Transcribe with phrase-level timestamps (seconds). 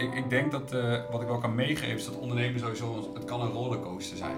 [0.00, 3.24] ik, ik denk dat uh, wat ik wel kan meegeven is dat ondernemen sowieso, het
[3.24, 4.36] kan een rollercoaster zijn.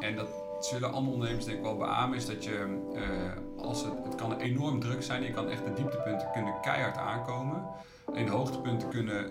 [0.00, 0.28] En dat
[0.60, 4.38] zullen andere ondernemers denk ik wel beamen, is dat je, uh, als het, het kan
[4.38, 7.62] enorm druk zijn, je kan echt de dieptepunten kunnen keihard aankomen.
[8.14, 9.30] En de hoogtepunten kunnen,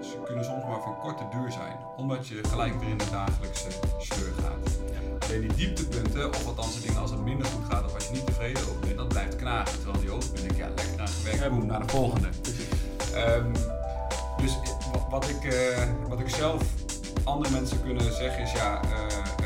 [0.00, 3.68] ze kunnen soms maar van korte duur zijn, omdat je gelijk weer in de dagelijkse
[3.98, 4.80] sleur gaat.
[5.22, 8.12] Alleen die dieptepunten, of althans de dingen als het minder goed gaat of als je
[8.12, 9.78] niet tevreden over bent, dat blijft knagen.
[9.78, 12.28] Terwijl die hoogtepunten, ja, lekker aan gewerkt, boem, naar de volgende.
[13.14, 13.52] Um,
[15.10, 16.62] wat ik, uh, wat ik zelf
[17.24, 18.90] andere mensen kunnen zeggen is ja, uh,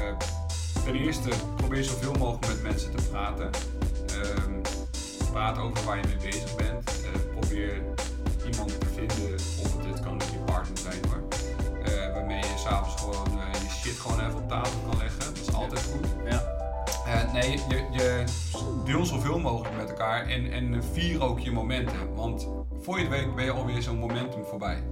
[0.02, 0.16] uh,
[0.84, 3.50] ten eerste probeer zoveel mogelijk met mensen te praten.
[4.14, 4.60] Um,
[5.32, 7.02] praat over waar je mee bezig bent.
[7.38, 7.82] probeer
[8.50, 11.22] iemand te vinden, of het, het kan ook je partner zijn hoor.
[12.12, 15.18] waarmee je s'avonds gewoon je shit gewoon even op tafel kan leggen.
[15.18, 16.06] Dat is altijd goed.
[16.30, 17.32] Ja.
[17.32, 18.24] nee, je, je
[18.84, 22.14] deel zoveel mogelijk met elkaar en, en vier ook je momenten.
[22.14, 22.48] Want
[22.80, 24.82] voor je het weet ben je alweer zo'n momentum voorbij.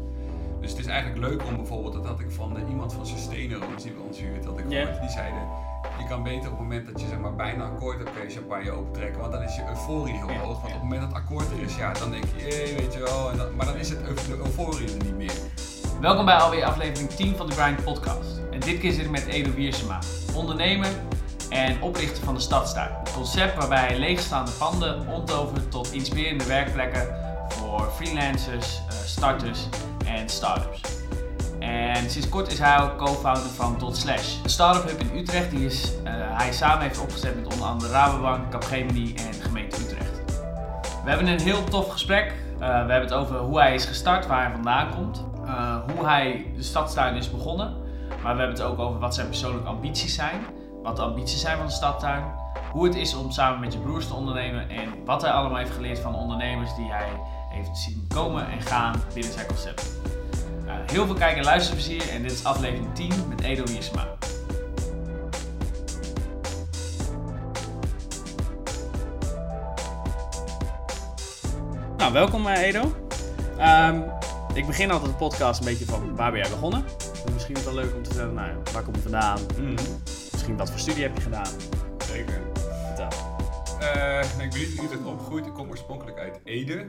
[0.62, 3.74] Dus het is eigenlijk leuk om bijvoorbeeld, dat had ik van uh, iemand van Sustainable,
[3.82, 5.00] die bij ons huurt, dat ik yeah.
[5.00, 5.40] die zeiden,
[5.98, 8.30] je kan beter op het moment dat je zeg maar bijna akkoord hebt, kun je
[8.30, 10.60] champagne opentrekken, want dan is je euforie heel hoog.
[10.60, 12.94] Want op het moment dat het akkoord er is, ja, dan denk je, jee, weet
[12.94, 15.38] je wel, en maar dan is het de euforie er niet meer.
[16.00, 18.40] Welkom bij alweer aflevering 10 van de Grind Podcast.
[18.50, 19.98] En dit keer zit ik met Edo Wiersema,
[20.34, 20.90] ondernemer
[21.48, 22.90] en oprichter van de Stadstuin.
[23.04, 27.16] Een concept waarbij leegstaande panden omtovert tot inspirerende werkplekken
[27.48, 29.68] voor freelancers, uh, starters
[30.14, 30.80] en startups.
[31.58, 34.36] En sinds kort is hij ook co-founder van Dot Slash.
[34.42, 37.92] Een startup hub in Utrecht die is, uh, hij samen heeft opgezet met onder andere
[37.92, 40.22] Rabobank, Capgemini en gemeente Utrecht.
[41.04, 42.32] We hebben een heel tof gesprek.
[42.52, 46.06] Uh, we hebben het over hoe hij is gestart, waar hij vandaan komt, uh, hoe
[46.06, 47.76] hij de stadstuin is begonnen.
[48.08, 50.40] Maar we hebben het ook over wat zijn persoonlijke ambities zijn,
[50.82, 52.24] wat de ambities zijn van de stadtuin,
[52.72, 55.74] hoe het is om samen met je broers te ondernemen en wat hij allemaal heeft
[55.74, 57.08] geleerd van ondernemers die hij
[57.52, 59.92] heeft zien komen en gaan binnen zijn concept.
[60.64, 64.08] Uh, heel veel kijk- en luisterplezier en dit is aflevering 10 met Edo Wiersma.
[71.96, 72.96] Nou, welkom uh, Edo.
[73.60, 74.04] Um,
[74.54, 76.84] ik begin altijd de podcast een beetje van waar ben jij begonnen?
[77.32, 79.38] Misschien is het wel leuk om te vertellen, nou, waar kom je vandaan?
[79.58, 79.74] Mm.
[80.32, 81.50] Misschien wat voor studie heb je gedaan?
[82.06, 82.40] Zeker.
[82.86, 83.08] Vertel.
[83.80, 85.46] Uh, ik ben niet in Utrecht opgegroeid.
[85.46, 86.86] Ik kom oorspronkelijk uit Ede.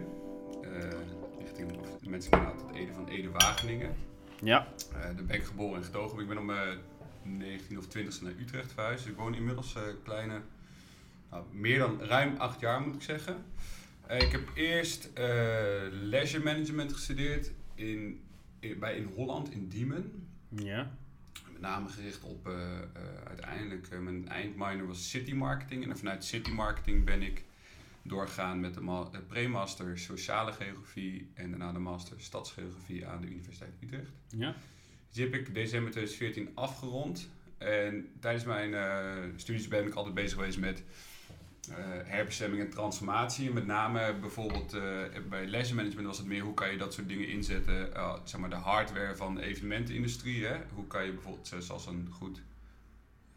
[2.13, 3.95] Mensen kennen altijd Ede van Ede Wageningen.
[4.41, 4.67] Ja.
[4.91, 6.19] Uh, daar ben ik geboren en getogen.
[6.19, 6.77] Ik ben om mijn
[7.23, 9.07] 19 of 20 naar Utrecht verhuisd.
[9.07, 10.41] Ik woon inmiddels kleine,
[11.29, 13.45] nou, meer dan ruim acht jaar moet ik zeggen.
[14.07, 15.09] ik heb eerst
[15.91, 18.21] leisure management gestudeerd in,
[18.59, 20.27] in, bij in Holland, in Diemen.
[20.49, 20.91] Ja.
[21.51, 22.49] Met name gericht op
[23.27, 25.89] uiteindelijk, mijn eindminor was city marketing.
[25.89, 27.43] En vanuit city marketing ben ik
[28.03, 34.11] doorgaan met de, pre-master sociale geografie en daarna de master stadsgeografie aan de Universiteit Utrecht.
[34.27, 34.55] Ja.
[35.11, 37.29] Die heb ik december 2014 afgerond.
[37.57, 40.83] En tijdens mijn uh, studies ben ik altijd bezig geweest met
[41.69, 43.53] uh, herbestemming en transformatie.
[43.53, 44.81] Met name bijvoorbeeld uh,
[45.29, 47.89] bij leisure management was het meer hoe kan je dat soort dingen inzetten.
[48.23, 50.45] zeg maar de hardware van de evenementenindustrie.
[50.45, 50.57] Hè?
[50.73, 52.41] Hoe kan je bijvoorbeeld, zoals een goed,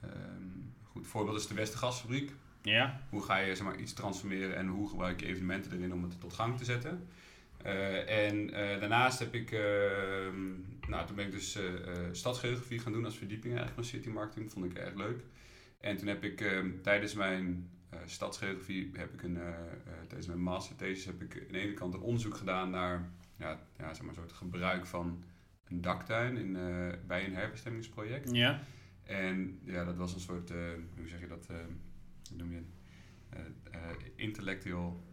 [0.05, 2.33] um, goed voorbeeld is de Westergasfabriek.
[2.67, 3.01] Ja.
[3.09, 6.21] Hoe ga je zeg maar, iets transformeren en hoe gebruik je evenementen erin om het
[6.21, 7.09] tot gang te zetten.
[7.67, 9.61] Uh, en uh, daarnaast heb ik, uh,
[10.89, 11.59] nou toen ben ik dus
[12.13, 14.53] stadsgeografie gaan doen als verdieping eigenlijk van city marketing.
[14.53, 15.21] Vond ik erg leuk.
[15.81, 17.71] En toen heb ik ehm, tijdens mijn
[18.05, 19.39] stadsgeografie, heb ik een,
[20.07, 23.95] tijdens mijn masterthesis heb ik aan de ene kant een onderzoek gedaan naar ja, ja,
[23.95, 25.25] zeg maar, een soort gebruik van
[25.69, 26.53] een daktuin in,
[27.07, 28.31] bij een herbestemmingsproject.
[28.33, 28.61] Ja.
[29.03, 30.51] En ja, dat was een soort,
[30.97, 31.57] hoe zeg je dat, hoe
[32.31, 32.67] noem je het?
[33.75, 33.81] Uh,
[34.17, 35.05] intellectueel,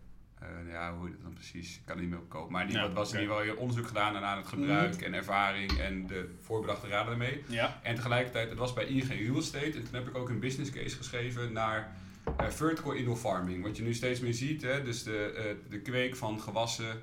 [0.41, 1.77] uh, ja, hoe heet het dan precies?
[1.77, 2.51] Ik kan niet meer op kopen.
[2.51, 5.03] Maar die, ja, was in ieder geval onderzoek gedaan aan het gebruik mm.
[5.03, 7.43] en ervaring en de voorbedachte raden ermee.
[7.47, 7.79] Ja.
[7.83, 9.65] En tegelijkertijd, het was bij ING Real Estate.
[9.65, 11.95] En toen heb ik ook een business case geschreven naar
[12.41, 13.63] uh, vertical indoor farming.
[13.63, 14.83] Wat je nu steeds meer ziet, hè?
[14.83, 17.01] dus de, de kweek van gewassen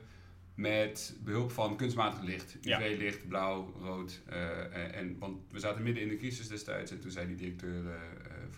[0.55, 2.57] met behulp van kunstmatig licht.
[2.63, 4.21] UV-licht, blauw, rood.
[4.31, 7.85] Uh, en, want we zaten midden in de crisis destijds en toen zei die directeur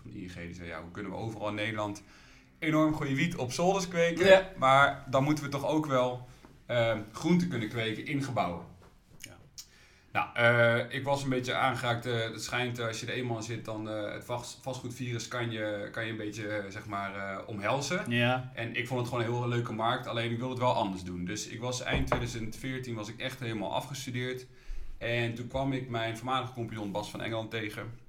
[0.03, 2.03] van ING, die zei ja, hoe kunnen we overal in Nederland
[2.63, 4.49] enorm goede wiet op zolders kweken, ja.
[4.57, 6.27] maar dan moeten we toch ook wel
[6.69, 8.65] uh, groenten kunnen kweken in gebouwen.
[9.17, 9.37] Ja.
[10.11, 12.05] Nou, uh, ik was een beetje aangeraakt.
[12.05, 15.89] Uh, het schijnt als je er eenmaal in zit, dan het vast, vastgoedvirus kan je,
[15.91, 18.11] kan je een beetje zeg maar omhelzen.
[18.11, 18.51] Ja.
[18.53, 21.03] En ik vond het gewoon een heel leuke markt, alleen ik wilde het wel anders
[21.03, 21.25] doen.
[21.25, 24.45] Dus ik was eind 2014 was ik echt helemaal afgestudeerd.
[24.97, 28.02] En toen kwam ik mijn voormalige compagnon Bas van Engeland tegen.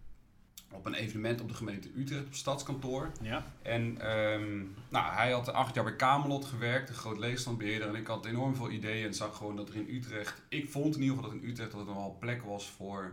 [0.74, 3.10] Op een evenement op de gemeente Utrecht op stadskantoor.
[3.20, 3.44] Ja.
[3.62, 4.56] En ehm,
[4.88, 7.88] nou, hij had acht jaar bij Camelot gewerkt, een groot leegstandbeheerder.
[7.88, 10.42] En ik had enorm veel ideeën en zag gewoon dat er in Utrecht...
[10.48, 13.12] Ik vond in ieder geval dat in Utrecht dat er wel plek was voor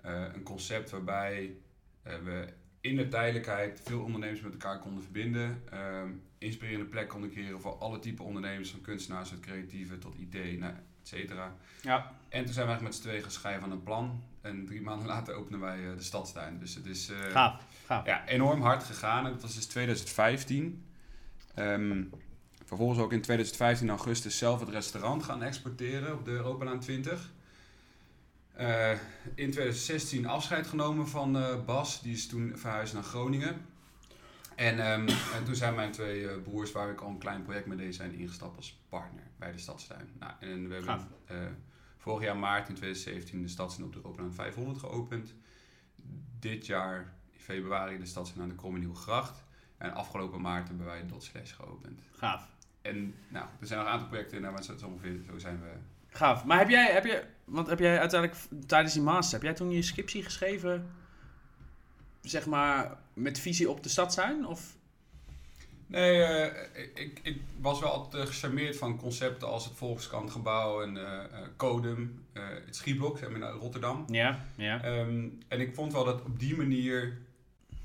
[0.00, 1.56] eh, een concept waarbij
[2.02, 2.48] eh, we
[2.80, 5.62] in de tijdelijkheid veel ondernemers met elkaar konden verbinden.
[5.70, 6.08] Ehm,
[6.38, 10.72] inspirerende plek konden creëren voor alle type ondernemers, van kunstenaars tot creatieve tot idee, nou,
[10.72, 10.80] et
[11.18, 11.52] cetera.
[11.82, 12.12] Ja.
[12.28, 14.22] En toen zijn we eigenlijk met z'n tweeën gaan schrijven aan een plan.
[14.40, 16.58] En drie maanden later openen wij eh, de stadstuin.
[16.58, 17.08] Dus het is...
[17.08, 17.62] eh, Gaaf.
[17.86, 18.06] Gaaf.
[18.06, 19.26] ja, enorm hard gegaan.
[19.26, 20.84] En dat was dus 2015.
[21.54, 22.02] Ehm,
[22.64, 27.32] vervolgens ook in 2015 augustus zelf het restaurant gaan exporteren op de Europalaan 20.
[28.52, 28.90] Eh,
[29.34, 32.02] in 2016 afscheid genomen van Bas.
[32.02, 33.66] Die is toen verhuisd naar Groningen.
[34.60, 37.66] En, ehm, en toen zijn mijn twee eh, broers, waar ik al een klein project
[37.66, 40.08] mee deed, zijn ingestapt als partner bij de Stadstuin.
[40.18, 41.36] Nou, en we hebben eh,
[41.96, 45.34] vorig jaar maart in 2017 de Stadstuin op de Europalaan 500 geopend.
[46.38, 49.44] Dit jaar in februari de Stadstuin aan de Kromme Gracht.
[49.76, 52.00] En afgelopen maart hebben wij Dot Slash geopend.
[52.10, 52.48] Gaaf.
[52.82, 55.60] En nou, er zijn nog een aantal projecten, nou, maar zo, zo ongeveer, zo zijn
[55.60, 55.70] we.
[56.08, 56.44] Gaaf.
[56.44, 59.70] Maar heb jij, heb je, want heb jij uiteindelijk tijdens die master, heb jij toen
[59.70, 60.90] je scriptie geschreven,
[62.22, 64.46] zeg maar, met visie op de stadstuin?
[64.46, 64.78] Of?
[65.90, 70.96] Nee, eh, ik, ik was wel altijd eh, gecharmeerd van concepten als het Volkskrantgebouw en
[70.96, 74.04] eh, eh, Codem, het Schieblok, zeg maar, in Rotterdam.
[74.08, 74.82] Ja, ja.
[74.82, 77.18] Ehm, en ik vond wel dat op die manier,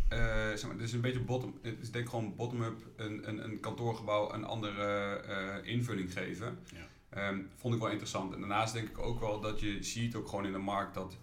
[0.10, 3.44] zeg maar, het is een beetje bottom, het is denk ik gewoon bottom-up een, een,
[3.44, 6.60] een kantoorgebouw een andere invulling geven.
[6.74, 6.88] Ja.
[7.10, 8.34] Ehm, vond ik wel interessant.
[8.34, 11.18] En daarnaast denk ik ook wel dat je ziet ook gewoon in de markt dat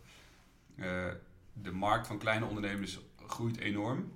[1.53, 4.13] de markt van kleine ondernemers groeit enorm.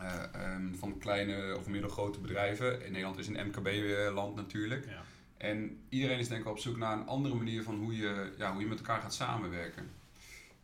[0.00, 2.84] Eh, ehm, van kleine of middelgrote bedrijven.
[2.84, 4.84] In Nederland is een MKB-land natuurlijk.
[4.84, 5.02] ja.
[5.36, 8.52] En iedereen is denk ik op zoek naar een andere manier van hoe je, ja,
[8.52, 9.90] hoe je met elkaar gaat samenwerken.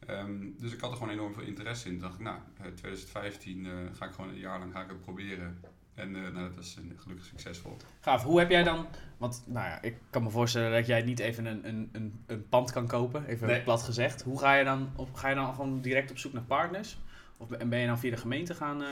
[0.06, 1.93] Ehm, dus ik had er gewoon enorm veel interesse in.
[1.93, 4.88] Toen dacht ik, nou, eh, 2015 eh, ga ik gewoon een jaar lang ga ik
[4.88, 5.61] het proberen.
[5.94, 7.76] En eh, nou, dat is eh, gelukkig succesvol.
[8.00, 8.22] Gaaf.
[8.22, 8.86] Hoe heb jij dan,
[9.16, 12.48] want nou ja, ik kan me voorstellen dat jij niet even een, een, een, een
[12.48, 13.62] pand kan kopen, even Nee.
[13.62, 14.22] plat gezegd.
[14.22, 16.98] Hoe ga je dan, op, ga je dan gewoon direct op zoek naar partners?
[17.36, 18.82] Of ben- en ben je dan via de gemeente gaan?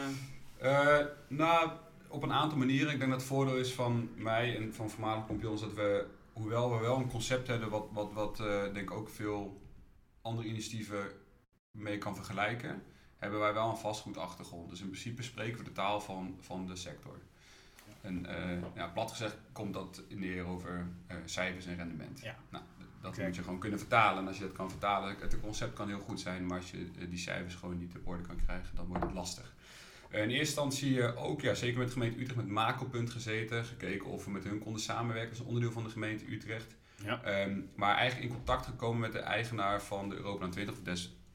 [0.58, 0.98] Eh,
[1.28, 1.70] nou,
[2.08, 2.92] op een aantal manieren.
[2.92, 6.70] Ik denk dat het voordeel is van mij en van voormalige kampioens dat we, hoewel
[6.74, 8.36] we wel een concept hebben wat, wat, wat
[8.72, 9.60] denk ik ook veel
[10.22, 11.04] andere initiatieven
[11.70, 12.82] mee kan vergelijken,
[13.20, 14.70] hebben wij wel een vastgoedachtergrond.
[14.70, 17.18] Dus in principe spreken we de taal van, van de sector.
[18.00, 22.20] En eh, ja, plat gezegd komt dat neer over eh, cijfers en rendement.
[22.20, 22.36] Ja.
[22.48, 22.64] Nou,
[23.00, 24.22] dat moet je gewoon kunnen vertalen.
[24.22, 26.90] En als je dat kan vertalen, het concept kan heel goed zijn, maar als je
[26.98, 29.52] eh, die cijfers gewoon niet op orde kan krijgen, dan wordt het lastig.
[30.10, 33.64] In eerste instantie ook, ja, zeker met de gemeente Utrecht, met Makelpunt gezeten.
[33.64, 36.76] Gekeken of we met hun konden samenwerken als onderdeel van de gemeente Utrecht.
[37.04, 37.22] Ja.
[37.22, 40.82] Ehm, maar eigenlijk in contact gekomen met de eigenaar van de Europlan 20, of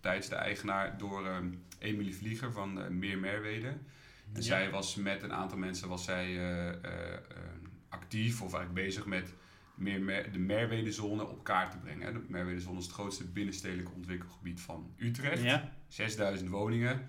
[0.06, 1.50] destijds de eigenaar, door ehm
[1.80, 3.68] Emilie Vlieger van eh, Meer Merwede.
[3.68, 3.78] En
[4.34, 4.42] Ja.
[4.42, 9.06] zij was met een aantal mensen was zij, eh, eh, ehm, actief of eigenlijk bezig
[9.06, 9.34] met
[9.76, 12.14] meer Mer- de Merwedezone op kaart te brengen.
[12.14, 15.44] De Merwedezone is het grootste binnenstedelijke ontwikkelgebied van Utrecht.
[15.44, 15.74] Ja.
[15.88, 17.06] 6000 woningen.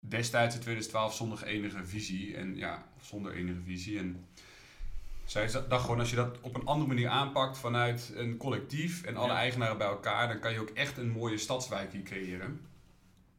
[0.00, 2.36] Destijds in 2012 zonder enige visie.
[2.36, 3.98] En ja, zonder enige visie.
[3.98, 4.24] En
[5.30, 9.16] zij dacht gewoon, als je dat op een andere manier aanpakt vanuit een collectief en
[9.16, 9.36] alle Ja.
[9.38, 12.60] eigenaren bij elkaar, dan kan je ook echt een mooie stadswijk hier creëren.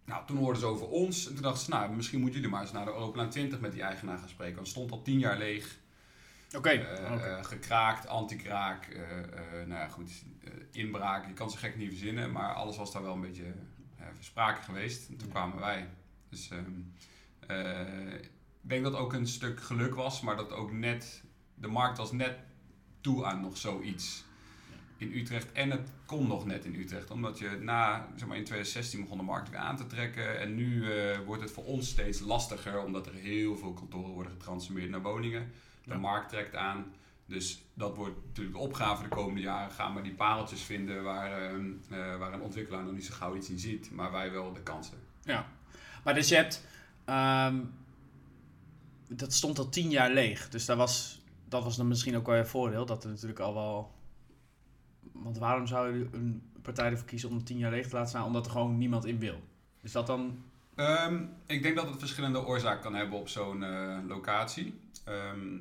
[0.06, 2.62] Nou, toen hoorden ze over ons en toen dachten ze, nou, misschien moeten jullie maar
[2.63, 4.56] eens naar de Europlaan 20 met die eigenaar gaan spreken.
[4.56, 5.77] Want het stond al tien jaar leeg.
[6.57, 6.69] Oké.
[6.69, 9.01] Eh, eh, gekraakt, anti-kraak, eh,
[9.65, 10.12] nou ja, goed,
[10.71, 11.27] inbraak.
[11.27, 13.54] Je kan ze gek niet verzinnen, maar alles was daar wel een beetje
[13.99, 15.09] uh, sprake geweest.
[15.09, 15.33] En toen Ja.
[15.33, 15.87] kwamen wij.
[16.30, 16.71] Dus ehm,
[17.47, 18.14] eh,
[18.61, 21.23] ik denk dat ook een stuk geluk was, maar dat ook net,
[21.61, 22.37] de markt was net
[23.01, 24.23] toe aan nog zoiets
[24.97, 25.51] in Utrecht.
[25.51, 29.18] En het kon nog net in Utrecht, omdat je na, zeg maar in 2016 begon
[29.18, 30.39] de markt weer aan te trekken.
[30.39, 34.31] En nu eh, wordt het voor ons steeds lastiger, omdat er heel veel kantoren worden
[34.31, 35.51] getransformeerd naar woningen.
[35.83, 35.97] De Ja.
[35.97, 36.94] markt trekt aan.
[37.25, 39.71] Dus dat wordt natuurlijk de opgave de komende jaren.
[39.71, 43.35] Gaan we die pareltjes vinden waar, ehm, eh, waar een ontwikkelaar nog niet zo gauw
[43.35, 44.97] iets in ziet, maar wij wel de kansen.
[45.23, 45.47] Ja.
[46.04, 46.66] Maar dus je hebt,
[47.06, 47.57] ehm,
[49.07, 50.49] dat stond al tien jaar leeg.
[50.49, 51.19] Dus dat was,
[51.49, 52.85] dat was dan misschien ook wel een voordeel.
[52.85, 53.91] Dat er natuurlijk al wel,
[55.11, 58.25] want waarom zou je een partij ervoor kiezen om tien jaar leeg te laten staan?
[58.25, 59.39] Omdat er gewoon niemand in wil.
[59.81, 60.44] Is dat dan,
[60.79, 64.79] Ehm, ik denk dat het verschillende oorzaken kan hebben op zo'n eh, locatie.
[65.03, 65.57] Ehm,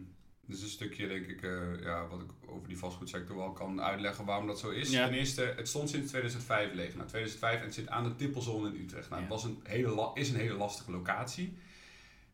[0.47, 4.25] dus een stukje, denk ik, eh, ja, wat ik over die vastgoedsector wel kan uitleggen
[4.25, 4.91] waarom dat zo is.
[4.91, 5.07] Ja.
[5.07, 6.95] Ten eerste, het stond sinds 2005 leeg.
[6.95, 9.09] Nou, 2005 en het zit aan de tippelzone in Utrecht.
[9.11, 9.29] Nou, Ja.
[9.29, 11.57] Het was een hele is een hele lastige locatie.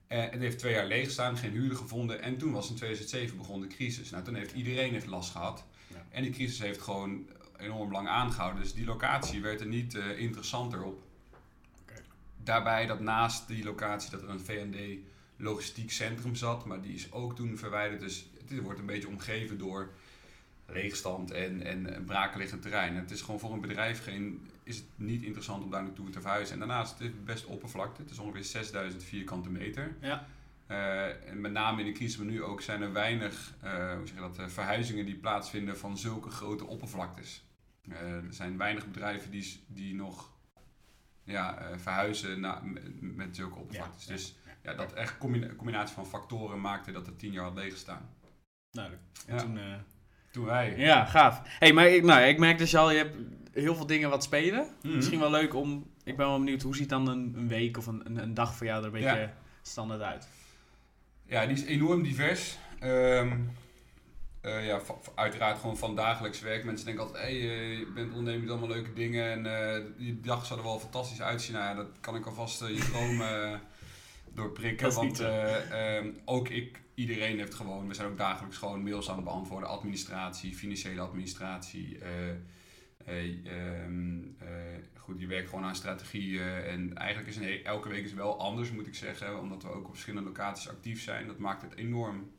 [0.07, 2.23] Eh, het heeft twee jaar leeg gestaan, geen huurder gevonden.
[2.23, 4.11] En toen was in 2007 begon de crisis.
[4.11, 5.65] Nou, toen heeft iedereen heeft last gehad.
[5.87, 6.07] Ja.
[6.11, 8.63] En die crisis heeft gewoon enorm lang aangehouden.
[8.63, 11.03] Dus die locatie werd er niet eh, interessanter op.
[12.37, 14.77] daarbij dat naast die locatie dat er een VND
[15.37, 18.01] logistiek centrum zat, maar die is ook toen verwijderd.
[18.01, 19.93] Dus het wordt een beetje omgeven door
[20.67, 22.97] leegstand en, en brakeliggend terrein.
[22.97, 26.21] Het is gewoon voor een bedrijf geen, is het niet interessant om daar naartoe te
[26.21, 26.53] verhuizen.
[26.53, 28.03] En daarnaast is het best oppervlakte.
[28.03, 29.97] Het is ongeveer 6000 vierkante meter.
[30.01, 30.27] Ja.
[30.69, 34.17] Uh, en met name in de crisis nu ook zijn er weinig uh, hoe zeg
[34.17, 37.45] je dat, uh, verhuizingen die plaatsvinden van zulke grote oppervlaktes.
[37.89, 40.33] er zijn weinig bedrijven die, die nog
[41.25, 44.05] ja, verhuizen na, met, met zulke oppervlaktes.
[44.05, 47.55] Ja, dus ja, dat echt combina combinatie van factoren maakte dat het tien jaar had
[47.55, 48.09] leeggestaan.
[48.71, 49.05] Duidelijk.
[49.27, 49.59] En toen,
[50.43, 50.75] wij.
[50.77, 51.41] Ja, gaaf.
[51.45, 53.17] hey, maar ik, nou, ik merk dus al, je hebt
[53.53, 54.67] heel veel dingen wat spelen.
[54.83, 54.97] Mhm.
[54.97, 57.87] Misschien wel leuk om, ik ben wel benieuwd, hoe ziet dan een, een week of
[57.87, 59.33] een, een, dag voor jou er een beetje Ja.
[59.63, 60.29] standaard uit?
[61.27, 62.59] Ja, die is enorm divers.
[62.81, 63.33] Ehm,
[64.41, 64.81] eh, ja,
[65.15, 66.65] uiteraard gewoon van dagelijks werk.
[66.65, 69.83] Mensen denken altijd, hey, eh, je bent ondernemer, je doet allemaal leuke dingen en eh,
[69.97, 71.55] die dag zou er wel fantastisch uitzien.
[71.55, 73.23] Nou ja, dat kan ik alvast je droom
[74.35, 74.93] doorprikken.
[74.95, 75.25] Want zo.
[75.25, 79.25] eh, ehm, ook ik, iedereen heeft gewoon, we zijn ook dagelijks gewoon mails aan het
[79.25, 79.69] beantwoorden.
[79.69, 81.99] Administratie, financiële administratie.
[81.99, 82.31] eh,
[83.07, 84.49] eh, ehm, eh,
[84.97, 86.39] goed, je werkt gewoon aan strategie.
[86.39, 89.41] eh, en eigenlijk is een elke week is wel anders, moet ik zeggen.
[89.41, 91.27] Omdat we ook op verschillende locaties actief zijn.
[91.27, 92.31] Dat maakt het enorm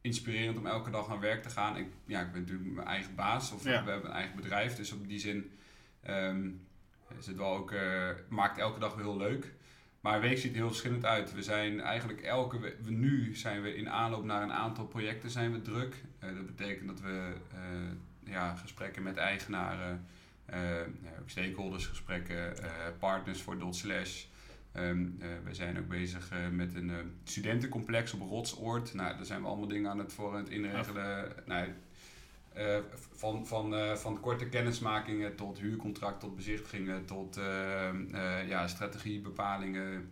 [0.00, 1.76] inspirerend om elke dag aan werk te gaan.
[1.76, 3.52] Ik, ja, ik ben natuurlijk mijn eigen baas.
[3.52, 3.84] Of Ja.
[3.84, 4.76] we hebben een eigen bedrijf.
[4.76, 5.50] Dus op die zin
[6.02, 6.48] ehm,
[7.18, 9.52] is het wel ook, eh, maakt elke dag wel heel leuk.
[10.02, 11.34] Maar week ziet er heel verschillend uit.
[11.34, 15.52] We zijn eigenlijk elke we- nu zijn we in aanloop naar een aantal projecten zijn
[15.52, 15.94] we druk.
[16.18, 20.06] Eh, dat betekent dat we eh, ja, gesprekken met eigenaren,
[21.20, 22.54] ook stakeholders gesprekken,
[22.98, 24.24] partners voor Dot Slash.
[24.72, 26.92] Ehm, eh, we zijn ook bezig met een
[27.24, 28.94] studentencomplex op Rotsoord.
[28.94, 31.32] Nou, daar zijn we allemaal dingen aan het voor het inregelen.
[31.46, 31.68] Nou,
[32.54, 32.76] eh,
[33.14, 40.10] van, van, eh, van korte kennismakingen tot huurcontract, tot bezichtigingen, tot eh, ja, strategiebepalingen.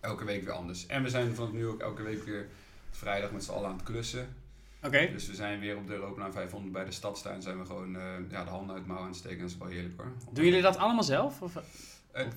[0.00, 0.86] Elke week weer anders.
[0.86, 2.48] En we zijn vanaf nu ook elke week weer
[2.90, 4.34] vrijdag met z'n allen aan het klussen.
[4.82, 5.08] Oké.
[5.12, 7.42] Dus we zijn weer op de Europelaan 500 bij de stadstuin.
[7.42, 7.96] Zijn we gewoon
[8.30, 9.38] ja, de handen uit de mouwen aan het steken.
[9.38, 10.12] Dat is wel heerlijk hoor.
[10.32, 11.42] Doen jullie dat allemaal zelf?
[11.42, 11.54] Of?
[12.12, 12.34] Het,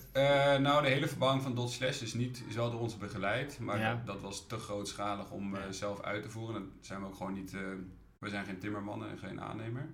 [0.62, 3.60] nou, de hele verbouwing van Dot Slash is, niet, is wel door ons begeleid.
[3.60, 3.94] Maar Ja.
[3.96, 6.72] dat, dat was te grootschalig om zelf uit te voeren.
[6.76, 7.54] Dat zijn we ook gewoon niet...
[8.20, 9.90] we zijn geen timmermannen en geen aannemer.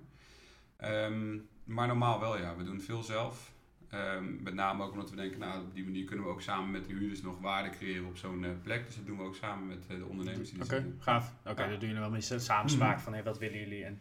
[0.76, 2.56] Ehm, maar normaal wel, ja.
[2.56, 3.52] We doen veel zelf.
[3.90, 6.70] Ehm, met name ook omdat we denken, nou, op die manier kunnen we ook samen
[6.70, 8.86] met de huurders nog waarde creëren op zo'n eh, plek.
[8.86, 11.32] Dus dat doen we ook samen met eh, de ondernemers die Oké, gaaf.
[11.44, 11.68] Oké, Ja.
[11.68, 13.84] dat doen jullie wel met samenspraak van hey, wat willen jullie?
[13.84, 14.00] En...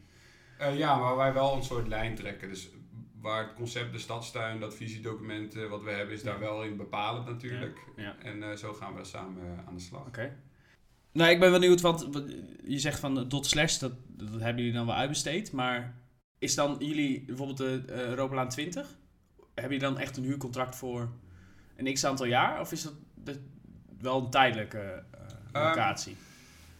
[0.57, 2.49] Eh, ja, maar wij wel een soort lijn trekken.
[2.49, 2.69] Dus
[3.21, 6.39] waar het concept de stadstuin, dat visiedocument wat we hebben, is daar Ja.
[6.39, 7.77] wel in bepalend natuurlijk.
[7.95, 8.15] Ja.
[8.19, 10.07] En zo gaan we samen aan de slag.
[10.07, 10.37] Oké.
[11.13, 12.07] Nou, ik ben wel benieuwd, want
[12.63, 15.51] je zegt van dot slash, dat, dat hebben jullie dan wel uitbesteed.
[15.51, 15.95] Maar
[16.39, 18.87] is dan jullie, bijvoorbeeld de eh Europalaan 20,
[19.53, 21.09] hebben jullie dan echt een huurcontract voor
[21.75, 22.59] een x aantal jaar?
[22.59, 23.37] Of is dat,
[23.99, 26.17] wel een tijdelijke eh, Ehm, locatie?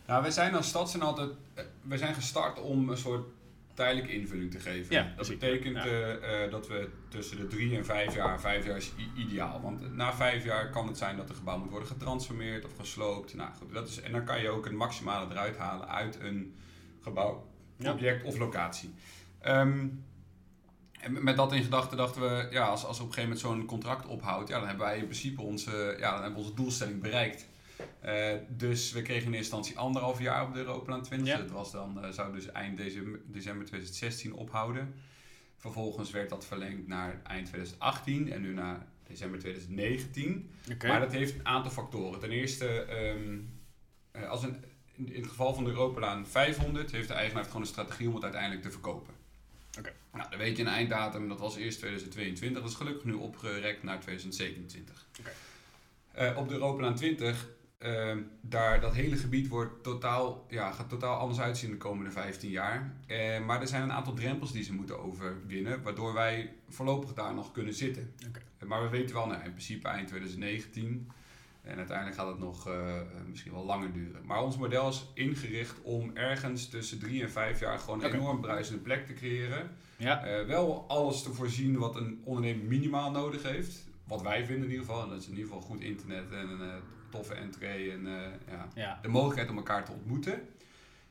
[0.07, 3.25] Nou, wij zijn als stad zijn altijd, eh, we zijn gestart om een soort
[3.73, 4.95] tijdelijke invulling te geven.
[4.95, 5.85] Ja, dat betekent Ja.
[5.85, 9.61] eh, eh, dat we tussen de drie en vijf jaar, vijf jaar is ideaal.
[9.61, 13.33] Want na vijf jaar kan het zijn dat een gebouw moet worden getransformeerd of gesloopt.
[13.33, 16.55] Nou goed, dat is, en dan kan je ook een maximale eruit halen uit een
[17.01, 17.91] gebouw, Ja.
[17.93, 18.93] object of locatie.
[19.39, 19.87] Ehm,
[20.99, 23.65] en met dat in gedachten dachten we, ja, als, als op een gegeven moment zo'n
[23.65, 27.01] contract ophoudt, ja, dan hebben wij in principe onze, ja, dan hebben we onze doelstelling
[27.01, 27.47] bereikt.
[27.99, 31.27] Eh, dus we kregen in eerste instantie anderhalf jaar op de Europlaan 20.
[31.27, 31.37] Ja.
[31.37, 34.93] Dat was dan, eh, zou dus eind december, december 2016 ophouden.
[35.57, 40.49] Vervolgens werd dat verlengd naar eind 2018 en nu naar december 2019.
[40.71, 40.87] Oké.
[40.87, 42.19] Maar dat heeft een aantal factoren.
[42.19, 43.39] Ten eerste, ehm,
[44.11, 44.63] eh, als een,
[44.95, 48.13] in, in het geval van de Europalaan 500 heeft de eigenaar gewoon een strategie om
[48.13, 49.13] het uiteindelijk te verkopen.
[49.79, 49.93] Oké.
[50.13, 53.83] Nou, dan weet je een einddatum, dat was eerst 2022, dat is gelukkig nu opgerekt
[53.83, 55.07] naar 2027.
[55.19, 55.31] Oké.
[56.11, 57.49] Eh, op de Europalaan 20,
[57.83, 62.49] ehm, daar, dat hele gebied wordt totaal, ja, gaat totaal anders uitzien de komende 15
[62.49, 62.93] jaar.
[63.07, 67.33] Eh, maar er zijn een aantal drempels die ze moeten overwinnen, waardoor wij voorlopig daar
[67.33, 68.13] nog kunnen zitten.
[68.57, 71.11] Eh, Maar we weten wel, nou, in principe eind 2019.
[71.61, 74.25] En uiteindelijk gaat het nog eh, misschien wel langer duren.
[74.25, 78.41] Maar ons model is ingericht om ergens tussen drie en vijf jaar gewoon een enorm
[78.41, 79.69] bruisende plek te creëren.
[79.97, 83.83] Ja, wel alles te voorzien wat een ondernemer minimaal nodig heeft.
[84.07, 85.03] Wat wij vinden in ieder geval.
[85.03, 86.81] En dat is in ieder geval goed internet en een
[87.13, 88.13] toffe entree en eh,
[88.51, 88.99] ja, ja.
[89.01, 90.41] de mogelijkheid om elkaar te ontmoeten.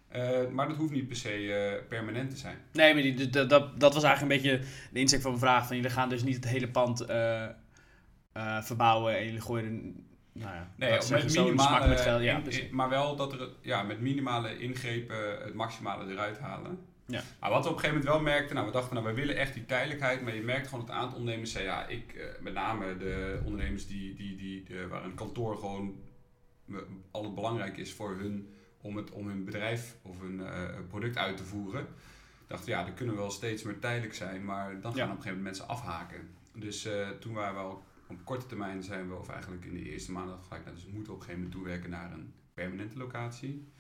[0.09, 2.57] Eh, maar dat hoeft niet per se eh, permanent te zijn.
[2.73, 5.67] Nee, maar die, dat, dat, dat was eigenlijk een beetje de insteek van mijn vraag.
[5.67, 7.05] Van, jullie gaan dus niet het hele pand
[8.63, 9.73] verbouwen en jullie gooien er...
[10.35, 12.23] Nou ja, Nee, met zeggen, zo'n smak minimale, met geld.
[12.23, 12.63] Ja, in- precies.
[12.69, 16.79] in- maar wel dat er ja, met minimale ingrepen het maximale eruit halen.
[17.13, 17.23] Ja.
[17.41, 19.37] Maar wat we op een gegeven moment wel merkten, nou we dachten nou we willen
[19.37, 22.55] echt die tijdelijkheid, maar je merkt gewoon het aantal ondernemers zei ja, ik, uh, met
[22.55, 25.97] name de ondernemers die, die, die, waar een kantoor gewoon
[27.11, 31.17] al het belangrijk is voor hun om, het, om hun bedrijf of hun uh, product
[31.17, 31.87] uit te voeren.
[32.47, 35.37] Dachten ja, er kunnen wel steeds meer tijdelijk zijn, maar dan gaan op een gegeven
[35.37, 36.29] moment mensen afhaken.
[36.55, 39.91] Dus uh, toen waren we al op korte termijn zijn we, of eigenlijk in de
[39.91, 42.99] eerste maanden gelijk, nou, dus we moeten op een gegeven moment toewerken naar een permanente
[42.99, 43.73] locatie.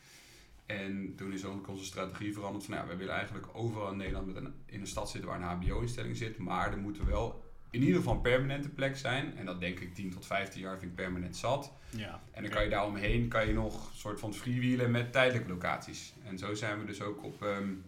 [0.66, 4.26] En toen is ook onze strategie veranderd van ja, we willen eigenlijk overal in Nederland
[4.26, 7.81] met een, in een stad zitten waar een HBO-instelling zit, maar er moeten wel in
[7.81, 9.37] ieder geval een permanente plek zijn.
[9.37, 11.73] En dat denk ik 10 tot 15 jaar vind ik permanent zat.
[11.90, 15.49] Ja, en dan kan je daaromheen kan je nog een soort van freewheelen met tijdelijke
[15.49, 16.12] locaties.
[16.25, 17.42] En zo zijn we dus ook op.
[17.42, 17.85] Um,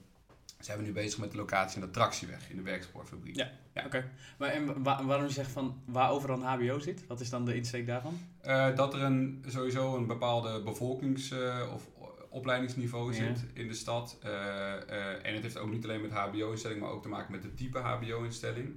[0.64, 3.36] zijn we nu bezig met de locatie in de attractieweg in de werkspoorfabriek.
[3.36, 3.84] Ja, ja.
[3.84, 4.10] oké.
[4.38, 7.06] Maar en waarom je zegt van waar overal een HBO zit?
[7.06, 8.18] Wat is dan de insteek daarvan?
[8.46, 11.88] Uh, dat er een, sowieso een bepaalde bevolkings- uh, of
[12.34, 14.18] opleidingsniveau zit in de stad.
[14.24, 17.42] Uh, uh, en het heeft ook niet alleen met HBO-instelling, maar ook te maken met
[17.42, 18.76] de type HBO-instelling.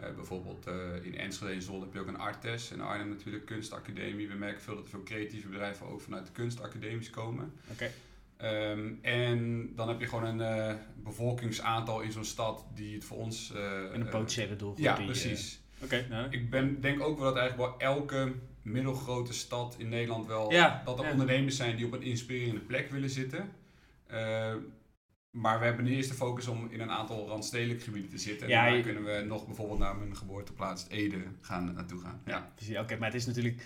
[0.00, 0.66] Uh, bijvoorbeeld
[1.02, 2.70] in Enschede en Zwolle heb je ook een Artes.
[2.70, 4.28] En Arnhem natuurlijk kunstacademie.
[4.28, 7.52] We merken veel dat er veel creatieve bedrijven ook vanuit de kunstacademies komen.
[8.42, 13.52] Um, en dan heb je gewoon een bevolkingsaantal in zo'n stad die het voor ons...
[13.92, 14.84] een potentiële doelgroep.
[14.84, 15.60] Ja, precies.
[15.82, 16.06] Oké.
[16.08, 16.26] nou.
[16.30, 20.50] Ik ben, denk ook wel dat eigenlijk wel elke middelgrote stad in Nederland wel.
[20.84, 23.52] dat er ondernemers zijn die op een inspirerende plek willen zitten.
[24.10, 24.54] Uh,
[25.30, 28.46] maar we hebben eerst de focus om in een aantal randstedelijke gebieden te zitten.
[28.46, 32.22] En ja, dan kunnen we nog bijvoorbeeld naar mijn geboorteplaats Ede gaan, naartoe gaan.
[32.26, 32.78] Ja, precies.
[32.78, 33.62] Oké, maar het is natuurlijk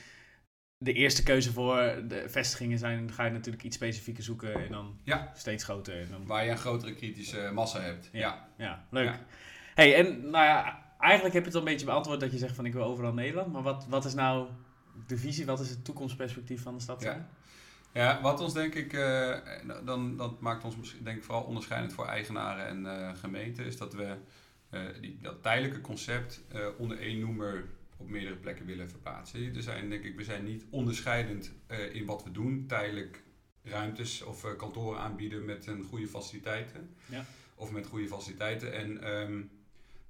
[0.79, 1.77] de eerste keuze voor
[2.09, 5.33] de vestigingen zijn, ga je natuurlijk iets specifieker zoeken en dan ja.
[5.35, 6.01] steeds groter.
[6.01, 6.27] En dan...
[6.27, 8.09] Waar je een grotere kritische massa hebt.
[8.13, 8.87] Ja, ja.
[8.91, 9.15] leuk.
[9.75, 12.55] Hey, en nou ja, eigenlijk heb je het al een beetje beantwoord dat je zegt
[12.55, 13.53] van ik wil overal Nederland.
[13.53, 14.49] Maar wat, wat is nou
[15.07, 17.29] de visie, wat is het toekomstperspectief van de stad Ja.
[17.97, 19.37] Ja, wat ons denk ik, uh,
[19.85, 23.77] dan, dat maakt ons misschien denk ik vooral onderscheidend voor eigenaren en uh, gemeenten, is
[23.77, 24.17] dat we
[24.71, 26.45] uh, die, dat tijdelijke concept
[26.79, 27.65] onder één noemer
[27.97, 29.55] op meerdere plekken willen verplaatsen.
[29.55, 31.53] Er zijn, denk ik, we zijn niet onderscheidend
[31.93, 33.23] in wat we doen, tijdelijk
[33.63, 36.95] ruimtes of kantoren aanbieden met een goede faciliteiten.
[37.07, 37.25] Ja.
[37.55, 38.73] Of met goede faciliteiten.
[38.73, 39.51] En um,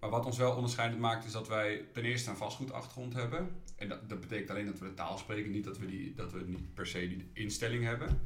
[0.00, 3.62] maar wat ons wel onderscheidend maakt is dat wij ten eerste een vastgoedachtergrond hebben.
[3.76, 6.32] En dat, dat betekent alleen dat we de taal spreken, niet dat we, die, dat
[6.32, 8.20] we niet per se die instelling hebben.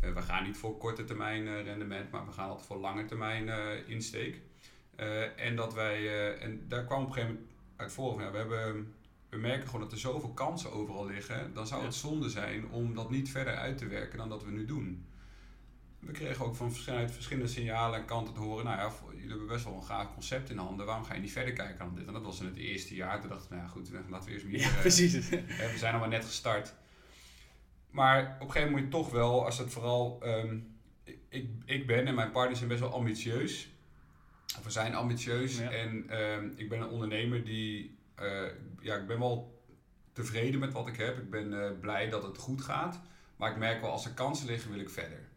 [0.00, 3.04] Uh, we gaan niet voor korte termijn uh, rendement, maar we gaan altijd voor lange
[3.04, 4.40] termijn uh, insteek.
[5.36, 8.94] en dat wij, en daar kwam op een gegeven moment uit van, ja, we, hebben,
[9.28, 11.54] we merken gewoon dat er zoveel kansen overal liggen.
[11.54, 14.50] Dan zou het zonde zijn om dat niet verder uit te werken dan dat we
[14.50, 15.06] nu doen
[16.06, 18.64] we kregen ook van verschillende signalen en kanten te horen.
[18.64, 20.86] Nou ja, jullie hebben best wel een gaaf concept in handen.
[20.86, 22.06] Waarom ga je niet verder kijken aan dit?
[22.06, 23.20] En dat was in het eerste jaar.
[23.20, 24.60] Toen dachten we, nou ja, goed, laten we eerst meer...
[24.60, 25.28] Ja, uh, precies.
[25.72, 26.74] we zijn nog maar net gestart.
[27.90, 30.20] Maar op een gegeven moment moet je toch wel, als het vooral...
[30.24, 30.76] Um,
[31.28, 33.68] ik, ik ben en mijn partners zijn best wel ambitieus.
[34.58, 35.58] Of we zijn ambitieus.
[35.58, 37.98] En um, ik ben een ondernemer die...
[38.20, 38.42] Uh,
[38.80, 39.62] ja, ik ben wel
[40.12, 41.18] tevreden met wat ik heb.
[41.18, 43.00] Ik ben uh, blij dat het goed gaat.
[43.36, 45.32] Maar ik merk wel, als er kansen liggen, wil ik verder.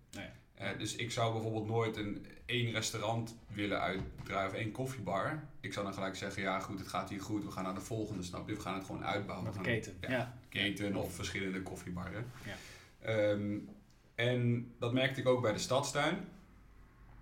[0.62, 5.44] Uh, dus ik zou bijvoorbeeld nooit een één restaurant willen uitdraaien of één koffiebar.
[5.60, 7.82] Ik zou dan gelijk zeggen, ja goed, het gaat hier goed, we gaan naar de
[7.82, 8.56] volgende, snap je?
[8.56, 9.46] We gaan het gewoon uitbouwen.
[9.54, 9.98] Met keten.
[10.08, 12.26] Ja, Keten of verschillende koffiebarren.
[12.46, 13.30] Ja.
[13.30, 13.70] Um,
[14.16, 16.18] en dat merkte ik ook bij de stadstuin.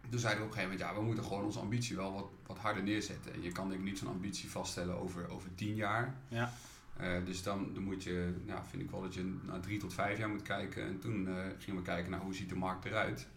[0.09, 2.29] Toen zeiden we op een gegeven moment, ja, we moeten gewoon onze ambitie wel wat,
[2.45, 3.33] wat harder neerzetten.
[3.33, 6.15] En je kan denk ik niet zo'n ambitie vaststellen over, over tien jaar.
[6.27, 6.53] Ja.
[7.01, 9.93] Uh, dus dan, dan moet je, nou, vind ik wel dat je na drie tot
[9.93, 10.83] vijf jaar moet kijken.
[10.83, 13.27] En toen uh, gingen we kijken naar hoe ziet de markt eruit.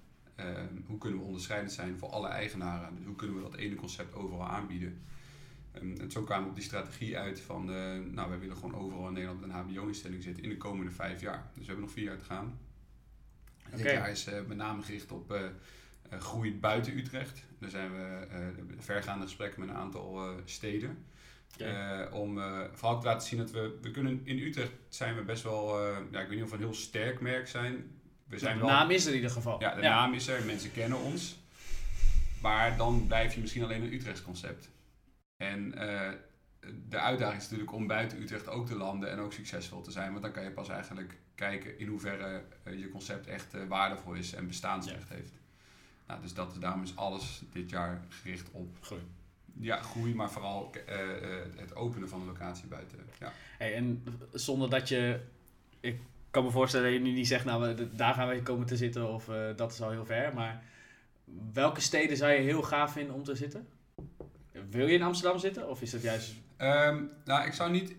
[0.40, 0.46] Uh,
[0.86, 2.96] hoe kunnen we onderscheidend zijn voor alle eigenaren.
[2.96, 5.00] Dus hoe kunnen we dat ene concept overal aanbieden.
[5.82, 7.64] Um, en zo kwamen we op die strategie uit van,
[8.14, 11.50] nou wij willen gewoon overal in Nederland een hbo-instelling zitten in de komende vijf jaar.
[11.54, 12.58] Dus we hebben nog vier jaar te gaan.
[13.66, 13.78] Okay.
[13.78, 15.52] Dit jaar is met name gericht op
[16.10, 17.44] groei buiten Utrecht.
[17.58, 18.26] Daar zijn we
[18.78, 21.04] vergaande gesprekken met een aantal steden.
[21.60, 25.22] Uh, om uh, vooral te laten zien dat we, we kunnen in Utrecht zijn we
[25.22, 28.00] best wel, uh, ja, ik weet niet of we een heel sterk merk zijn.
[28.26, 29.60] We zijn de naam is er in ieder geval.
[29.60, 31.36] Ja, de naam is er, mensen kennen ons.
[32.40, 34.70] Maar dan blijf je misschien alleen een Utrechts concept.
[35.36, 35.70] En
[36.88, 40.10] de uitdaging is natuurlijk om buiten Utrecht ook te landen en ook succesvol te zijn.
[40.10, 44.46] Want dan kan je pas eigenlijk kijken in hoeverre je concept echt waardevol is en
[44.46, 45.32] bestaansrecht heeft.
[46.06, 49.02] Nou, dus dat, daarom is alles dit jaar gericht op groei
[49.60, 50.94] ja, groei, maar vooral uh,
[51.56, 52.98] het openen van de locatie buiten.
[53.20, 53.32] Ja.
[53.58, 55.20] Hey, en zonder dat je.
[55.80, 58.76] Ik kan me voorstellen dat je nu niet zegt, nou, daar gaan we komen te
[58.76, 60.34] zitten of uh, dat is al heel ver.
[60.34, 60.62] Maar
[61.52, 63.68] welke steden zou je heel gaaf vinden om te zitten?
[64.70, 66.34] Wil je in Amsterdam zitten of is dat juist.
[66.58, 67.94] Um, nou, ik zou niet.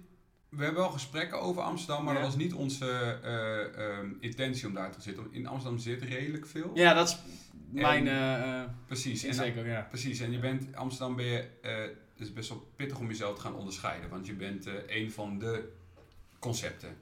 [0.50, 4.92] We hebben wel gesprekken over Amsterdam, maar dat was niet onze uh, intentie om daar
[4.92, 5.28] te zitten.
[5.32, 6.72] In Amsterdam zit redelijk veel.
[6.74, 7.18] Ja, dat is
[7.72, 9.24] mijn uh, precies.
[9.24, 9.82] En, zeker, ja.
[9.82, 13.42] Precies, en je bent, Amsterdam ben je, het is best wel pittig om jezelf te
[13.42, 15.72] gaan onderscheiden, want je bent een van de
[16.40, 16.98] concepten.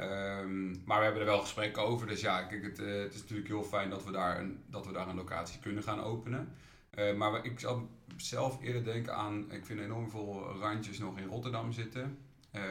[0.00, 3.48] Um, maar we hebben er wel gesprekken over, dus ja, kijk, het, het is natuurlijk
[3.48, 6.48] heel fijn dat we daar een, dat we daar een locatie kunnen gaan openen.
[6.98, 11.26] Uh, maar ik zou zelf eerder denken aan, ik vind enorm veel randjes nog in
[11.26, 12.18] Rotterdam zitten.
[12.52, 12.62] Uh,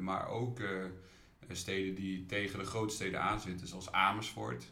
[0.00, 0.68] maar ook uh,
[1.48, 4.62] steden die tegen de grootsteden aanzitten, zoals Amersfoort.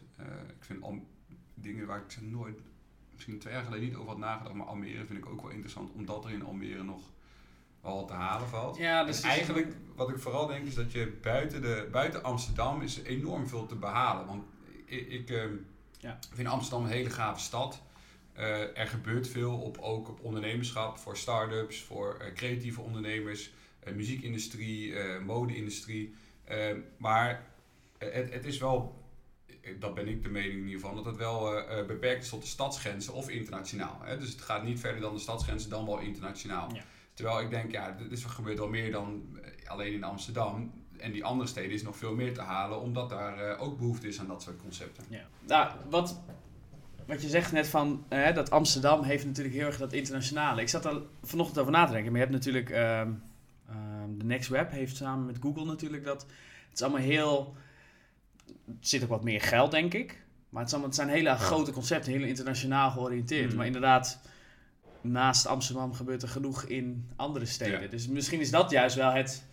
[0.47, 0.81] ik vind
[1.61, 2.59] dingen waar ik nooit,
[3.13, 5.91] misschien twee jaar geleden niet over had nagedacht, maar Almere vind ik ook wel interessant,
[5.91, 7.01] omdat er in Almere nog
[7.81, 8.77] wel wat te halen valt.
[8.77, 13.01] Ja, dus eigenlijk, wat ik vooral denk, is dat je buiten, de, buiten Amsterdam is
[13.01, 14.25] enorm veel te behalen.
[14.25, 14.43] Want
[14.85, 15.53] ik, ik ehm,
[15.99, 16.19] ja.
[16.33, 17.81] vind Amsterdam een hele gave stad.
[18.37, 23.51] Uh, er gebeurt veel op, ook op ondernemerschap, voor start-ups, voor uh, creatieve ondernemers,
[23.87, 24.93] uh, muziekindustrie,
[25.25, 26.13] mode-industrie.
[26.97, 27.47] maar
[27.97, 29.03] het, het is wel,
[29.79, 32.47] dat ben ik de mening in ieder geval, dat het wel beperkt is tot de
[32.47, 33.99] stadsgrenzen of internationaal.
[34.03, 34.17] Hè?
[34.17, 36.73] Dus het gaat niet verder dan de stadsgrenzen, dan wel internationaal.
[36.73, 36.81] Ja.
[37.13, 40.71] Terwijl ik denk, ja, dit is, gebeurt wel meer dan alleen in Amsterdam.
[40.97, 44.19] En die andere steden is nog veel meer te halen, omdat daar ook behoefte is
[44.19, 45.03] aan dat soort concepten.
[45.09, 45.27] Ja.
[45.47, 46.21] Nou, wat
[47.09, 50.61] wat je zegt net van hè, dat Amsterdam heeft natuurlijk heel erg dat internationale.
[50.61, 52.11] Ik zat er vanochtend over na te denken.
[52.11, 53.01] Maar je hebt natuurlijk uh,
[54.17, 56.21] de Next Web heeft samen met Google natuurlijk dat.
[56.69, 57.55] Het is allemaal heel.
[58.79, 60.21] Zit ook wat meer geld, denk ik.
[60.49, 63.51] Maar het, allemaal, het zijn hele grote concepten, heel internationaal georiënteerd.
[63.51, 63.57] Mm.
[63.57, 64.19] Maar inderdaad,
[65.01, 67.89] naast Amsterdam gebeurt er genoeg in andere steden.
[67.89, 69.47] Dus misschien is dat juist wel het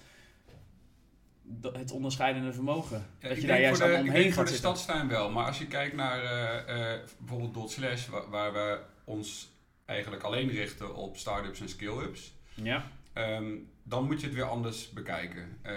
[1.72, 3.06] het onderscheidende vermogen.
[3.20, 5.96] dat je daar juist de, omheen gaat voor de stadstuin wel, maar als je kijkt
[5.96, 9.48] naar uh, uh, bijvoorbeeld Dot Slash, waar, waar, we ons
[9.84, 12.90] eigenlijk alleen richten op start-ups en skill-ups, ja.
[13.14, 15.58] Um, dan moet je het weer anders bekijken.
[15.66, 15.72] Uh,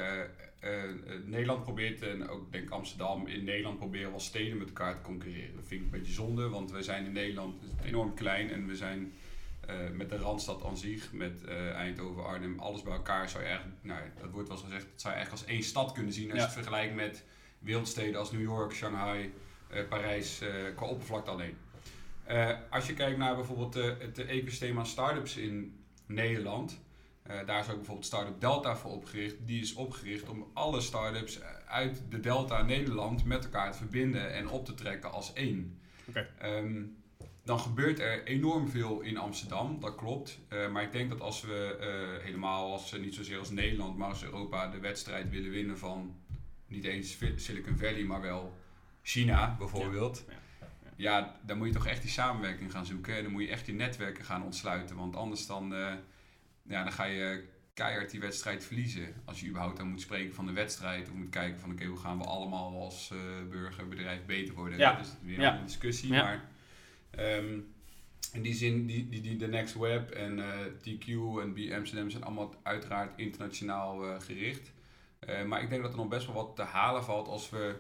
[1.26, 5.56] Nederland probeert, en ook denk Amsterdam, in Nederland proberen wel steden met elkaar te concurreren.
[5.56, 8.76] Dat vind ik een beetje zonde, want we zijn in Nederland enorm klein en we
[8.76, 9.14] zijn
[9.70, 13.50] uh, met de Randstad aan zich, met uh, Eindhoven, Arnhem, alles bij elkaar zou je
[13.50, 16.30] eigenlijk, nou, dat wordt wel gezegd, dat zou je eigenlijk als één stad kunnen zien
[16.30, 17.24] als je het vergelijkt met
[17.60, 19.34] wereldsteden als New York, Shanghai,
[19.74, 20.42] uh, Parijs,
[20.76, 21.58] qua oppervlakte alleen.
[22.70, 26.80] als je kijkt naar bijvoorbeeld het ecosysteem aan startups in Nederland,
[27.46, 29.36] daar is ook bijvoorbeeld Startup Delta voor opgericht.
[29.46, 34.50] Die is opgericht om alle startups uit de Delta Nederland met elkaar te verbinden en
[34.50, 35.80] op te trekken als één.
[36.08, 36.28] Okay.
[36.44, 36.98] Um,
[37.44, 40.40] dan gebeurt er enorm veel in Amsterdam, dat klopt.
[40.50, 44.10] Uh, maar ik denk dat als we uh, helemaal, als, niet zozeer als Nederland, maar
[44.10, 46.16] als Europa de wedstrijd willen winnen van
[46.68, 48.58] niet eens Silicon Valley, maar wel
[49.02, 50.24] China bijvoorbeeld.
[50.28, 50.34] Ja.
[50.60, 50.68] Ja.
[50.96, 51.20] Ja.
[51.20, 53.16] ja, dan moet je toch echt die samenwerking gaan zoeken.
[53.16, 54.96] En dan moet je echt die netwerken gaan ontsluiten.
[54.96, 55.94] Want anders dan, uh,
[56.70, 59.14] ja, dan ga je keihard die wedstrijd verliezen.
[59.26, 61.10] Als je überhaupt dan moet spreken van de wedstrijd.
[61.10, 63.14] Of moet kijken van oké, okay, hoe gaan we allemaal als
[63.50, 64.78] burgerbedrijf beter worden.
[64.78, 64.96] Ja.
[64.96, 66.10] Dat is weer een discussie.
[66.10, 66.50] Maar
[67.18, 67.74] Um,
[68.34, 71.08] in die zin, die, die, die, de Next Web en uh, eh, TQ
[71.42, 74.72] en B Amsterdam zijn allemaal uiteraard internationaal uh, gericht.
[75.30, 77.76] Uh, maar ik denk dat er nog best wel wat te halen valt als we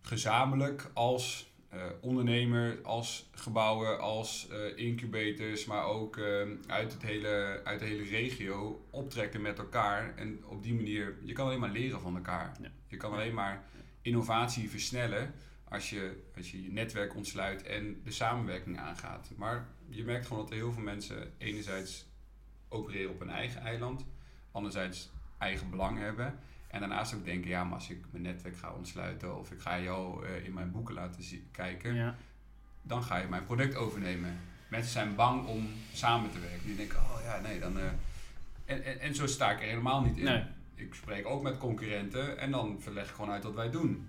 [0.00, 1.51] gezamenlijk als
[2.00, 6.18] ondernemer, als gebouwen, als incubators, maar ook
[6.66, 10.16] uit, het hele, uit de hele regio optrekken met elkaar.
[10.16, 12.56] En op die manier, je kan alleen maar leren van elkaar.
[12.62, 12.68] Ja.
[12.86, 13.64] Je kan alleen maar
[14.02, 19.30] innovatie versnellen als je, als je je netwerk ontsluit en de samenwerking aangaat.
[19.36, 22.06] Maar je merkt gewoon dat er heel veel mensen enerzijds
[22.68, 24.04] opereren op een eigen eiland,
[24.50, 26.38] anderzijds eigen belang hebben.
[26.72, 29.80] En daarnaast ook denken, ja, maar als ik mijn netwerk ga ontsluiten of ik ga
[29.80, 32.14] jou uh, in mijn boeken laten kijken, ja.
[32.82, 34.38] dan ga je mijn product overnemen.
[34.68, 36.66] Mensen zijn bang om samen te werken.
[36.66, 37.78] Die denken, oh ja, nee, dan...
[37.78, 37.84] Uh,
[38.64, 40.24] en, en, en, zo sta ik er helemaal niet in.
[40.24, 40.44] Nee.
[40.74, 44.08] Ik spreek ook met concurrenten en dan verleg ik gewoon uit wat wij doen.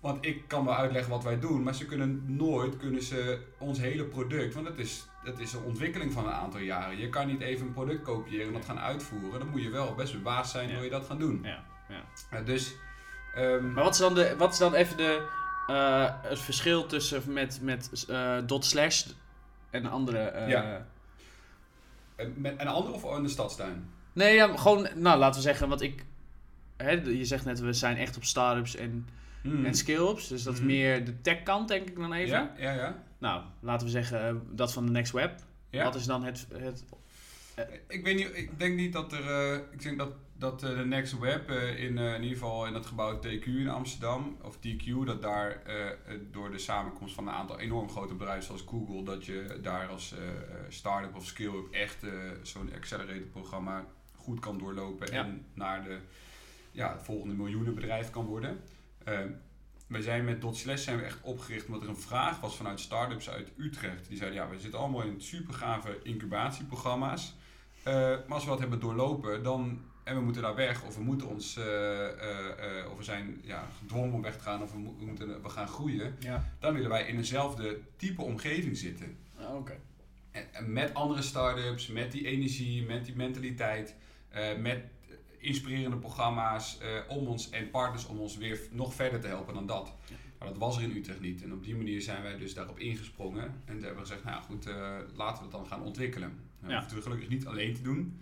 [0.00, 3.78] Want ik kan wel uitleggen wat wij doen, maar ze kunnen nooit kunnen ze ons
[3.78, 6.98] hele product, want het is, het is een ontwikkeling van een aantal jaren.
[6.98, 9.38] Je kan niet even een product kopiëren en dat gaan uitvoeren.
[9.38, 11.40] Dan moet je wel best bewaard zijn hoe je dat gaat doen.
[11.42, 12.02] Ja, ja.
[12.38, 12.74] Uh, dus,
[13.36, 15.26] um, maar wat is dan, de, wat is dan even de,
[15.70, 19.06] uh, het verschil tussen met, met uh, dot slash
[19.70, 20.44] en een andere...
[20.48, 20.86] ja.
[22.34, 23.90] Met een andere of in de stadstuin?
[24.12, 26.04] Nee, ja, gewoon, nou laten we zeggen, wat ik...
[26.76, 29.08] Hè, je zegt net, we zijn echt op startups en
[29.42, 29.64] mm.
[29.64, 30.28] en skills.
[30.28, 30.66] Dus dat is mm.
[30.66, 32.36] meer de tech kant, denk ik dan even.
[32.36, 33.04] Ja, ja, ja.
[33.18, 35.40] Nou, laten we zeggen eh, dat van de Next Web.
[35.70, 35.84] Ja.
[35.84, 36.46] Wat is dan het...
[36.52, 36.84] het
[37.58, 39.54] uh, ik weet niet, ik denk niet dat er...
[39.54, 43.18] Uh, ik denk dat, dat de Next Web in, in ieder geval in het gebouw
[43.18, 45.62] TQ in Amsterdam, of TQ, dat daar
[46.30, 50.14] door de samenkomst van een aantal enorm grote bedrijven zoals Google, dat je daar als
[50.68, 52.04] start-up of skill-up echt
[52.42, 53.84] zo'n accelerator programma
[54.16, 55.98] goed kan doorlopen en naar de
[56.70, 58.60] ja, het volgende miljoenenbedrijf kan worden.
[59.86, 62.80] Wij zijn met Dot Slash zijn we echt opgericht omdat er een vraag was vanuit
[62.80, 64.08] startups uit Utrecht.
[64.08, 67.34] Die zeiden, ja, we zitten allemaal in super gave incubatieprogramma's.
[67.88, 71.02] Uh, maar als we wat hebben doorlopen, dan, en we moeten daar weg, of we
[71.02, 74.78] moeten ons, uh, uh, of we zijn ja, gedwongen om weg te gaan, of we,
[74.98, 76.44] we moeten, we gaan groeien, Ja.
[76.58, 79.16] dan willen wij in eenzelfde type omgeving zitten.
[79.38, 79.76] Ah, Oké.
[80.30, 83.94] En- en met andere start-ups, met die energie, met die mentaliteit,
[84.28, 84.84] eh, met
[85.46, 89.66] inspirerende programma's eh, om ons en partners om ons weer nog verder te helpen dan
[89.66, 89.92] dat.
[90.38, 91.42] Maar dat was er in Utrecht niet.
[91.42, 93.44] En op die manier zijn wij dus daarop ingesprongen.
[93.44, 96.38] En toen hebben we gezegd, nou goed, eh, laten we het dan gaan ontwikkelen.
[96.60, 96.78] Dat Ja.
[96.78, 98.20] hoefden we gelukkig niet alleen te doen.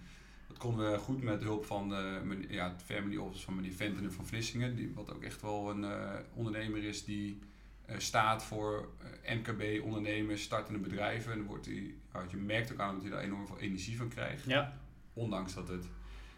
[0.48, 3.54] Dat konden we goed met de hulp van eh, meneer- ja, het family office van
[3.54, 4.76] meneer Ventenen van Vlissingen.
[4.76, 7.38] Die, wat ook echt wel een eh, ondernemer is die
[7.86, 8.88] eh, staat voor
[9.22, 11.32] eh, MKB-ondernemers, startende bedrijven.
[11.32, 14.08] En dan wordt ja, je merkt ook aan dat hij daar enorm veel energie van
[14.08, 14.44] krijgt.
[14.44, 14.78] Ja.
[15.12, 15.84] Ondanks dat het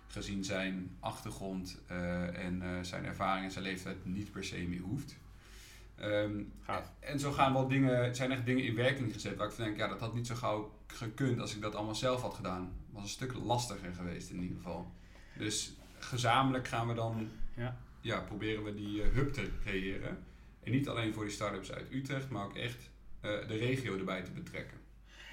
[0.07, 4.81] gezien zijn achtergrond eh, en eh, zijn ervaring en zijn leeftijd niet per se meer
[4.81, 5.17] hoeft.
[5.97, 6.43] Ehm,
[7.01, 9.77] en zo gaan wel dingen, zijn echt dingen in werking gezet waar ik van denk,
[9.77, 12.73] ja, dat had niet zo gauw gekund als ik dat allemaal zelf had gedaan.
[12.91, 14.93] Was een stuk lastiger geweest in ieder geval.
[15.39, 17.77] Dus gezamenlijk gaan we dan, Ja.
[18.01, 20.19] ja, proberen we die eh, hub te creëren.
[20.63, 22.91] En niet alleen voor die start-ups uit Utrecht, maar ook echt
[23.21, 24.79] de regio erbij te betrekken.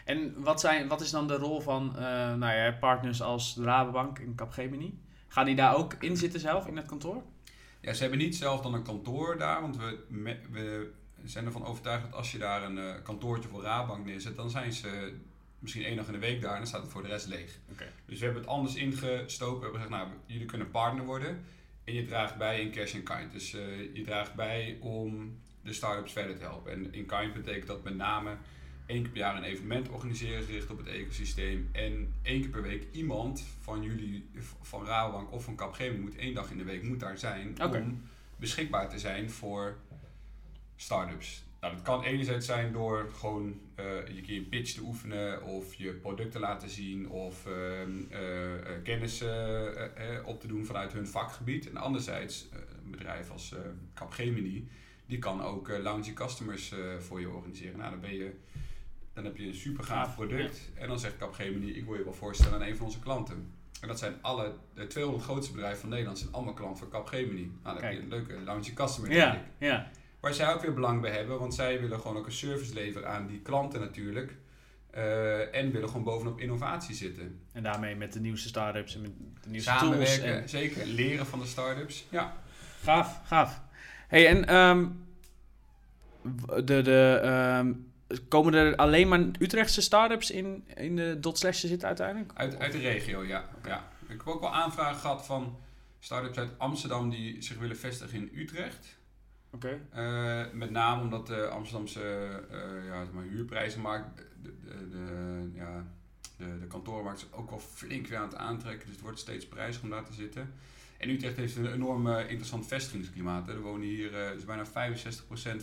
[0.04, 3.64] En wat, zijn, wat is dan de rol van eh, nou ja, partners als de
[3.64, 5.00] Rabobank en Capgemini?
[5.28, 7.24] Gaan die daar ook in zitten zelf, in het kantoor?
[7.80, 10.00] Ja, ze hebben niet zelf dan een kantoor daar, want we,
[10.52, 10.92] we
[11.24, 14.74] zijn ervan overtuigd dat als je daar een eh, kantoortje voor Raadbank neerzet, dan zijn
[14.74, 15.14] ze
[15.60, 17.60] misschien één dag in de week daar en dan staat het voor de rest leeg.
[17.72, 17.86] Oké.
[18.06, 19.60] Dus we hebben het anders ingestoken.
[19.60, 21.44] We hebben gezegd, nou, jullie kunnen partner worden
[21.84, 23.32] en je draagt bij in cash and kind.
[23.32, 26.72] Dus eh, je draagt bij om de start-ups verder te helpen.
[26.72, 28.38] En in kind betekent dat met name
[28.86, 31.70] één keer per jaar een evenement organiseren gericht op het ecosysteem.
[31.72, 34.30] En één keer per week iemand van jullie,
[34.62, 38.02] van Rabobank of van Capgemini, moet één dag in de week moet daar zijn om
[38.36, 39.78] beschikbaar te zijn voor
[40.76, 41.44] start-ups.
[41.64, 45.74] Nou, dat kan enerzijds zijn door gewoon eh, je keer een pitch te oefenen of
[45.74, 49.24] je product te laten zien of ehm, eh, eh, kennis
[50.26, 51.70] op te doen vanuit hun vakgebied.
[51.70, 52.48] En anderzijds,
[52.84, 53.56] een bedrijf als
[53.94, 54.68] Capgemini,
[55.06, 57.78] die kan ook lounge customers voor je organiseren.
[57.78, 58.32] Nou, dan, ben je,
[59.14, 62.14] dan heb je een super gaaf product en dan zegt Capgemini, ik wil je wel
[62.14, 63.52] voorstellen aan een van onze klanten.
[63.82, 67.52] En dat zijn alle, de 200 grootste bedrijven van Nederland zijn allemaal klanten van Capgemini.
[67.64, 69.40] Nou, dan heb je een leuke lounge customer, denk ik.
[69.58, 69.90] Ja, ja.
[70.20, 73.10] Waar zij ook weer belang bij hebben, want zij willen gewoon ook een service leveren
[73.10, 74.36] aan die klanten natuurlijk.
[74.90, 77.40] Eh, en willen gewoon bovenop innovatie zitten.
[77.52, 79.12] En daarmee met de nieuwste start-ups en met
[79.44, 79.82] de nieuwste tools.
[79.82, 80.50] Samenwerken, En...
[80.50, 80.86] zeker.
[80.86, 82.06] Leren van de start-ups.
[82.10, 82.38] Ja.
[82.82, 83.62] Gaaf, gaaf.
[84.08, 84.88] Hey, en ehm,
[86.66, 87.74] de, de, ehm,
[88.28, 92.32] komen er alleen maar Utrechtse start-ups in, in de dot slash te zitten uiteindelijk?
[92.34, 93.50] Uit, uit de regio, ja.
[93.66, 93.92] ja.
[94.02, 95.58] Ik heb ook wel aanvragen gehad van
[96.00, 98.98] start-ups uit Amsterdam die zich willen vestigen in Utrecht.
[99.52, 99.80] Oké.
[99.90, 102.02] Eh, met name omdat de Amsterdamse
[102.50, 105.86] eh, ja, maar huurprijzenmarkt, de, de, de, ja,
[106.38, 108.86] de, de kantorenmarkt is ook wel flink weer aan het aantrekken.
[108.86, 110.54] Dus het wordt steeds prijziger om daar te zitten.
[110.98, 113.48] En Utrecht heeft een enorm eh, interessant vestigingsklimaat.
[113.48, 113.54] hè.
[113.54, 114.70] Er wonen hier, dus bijna 65%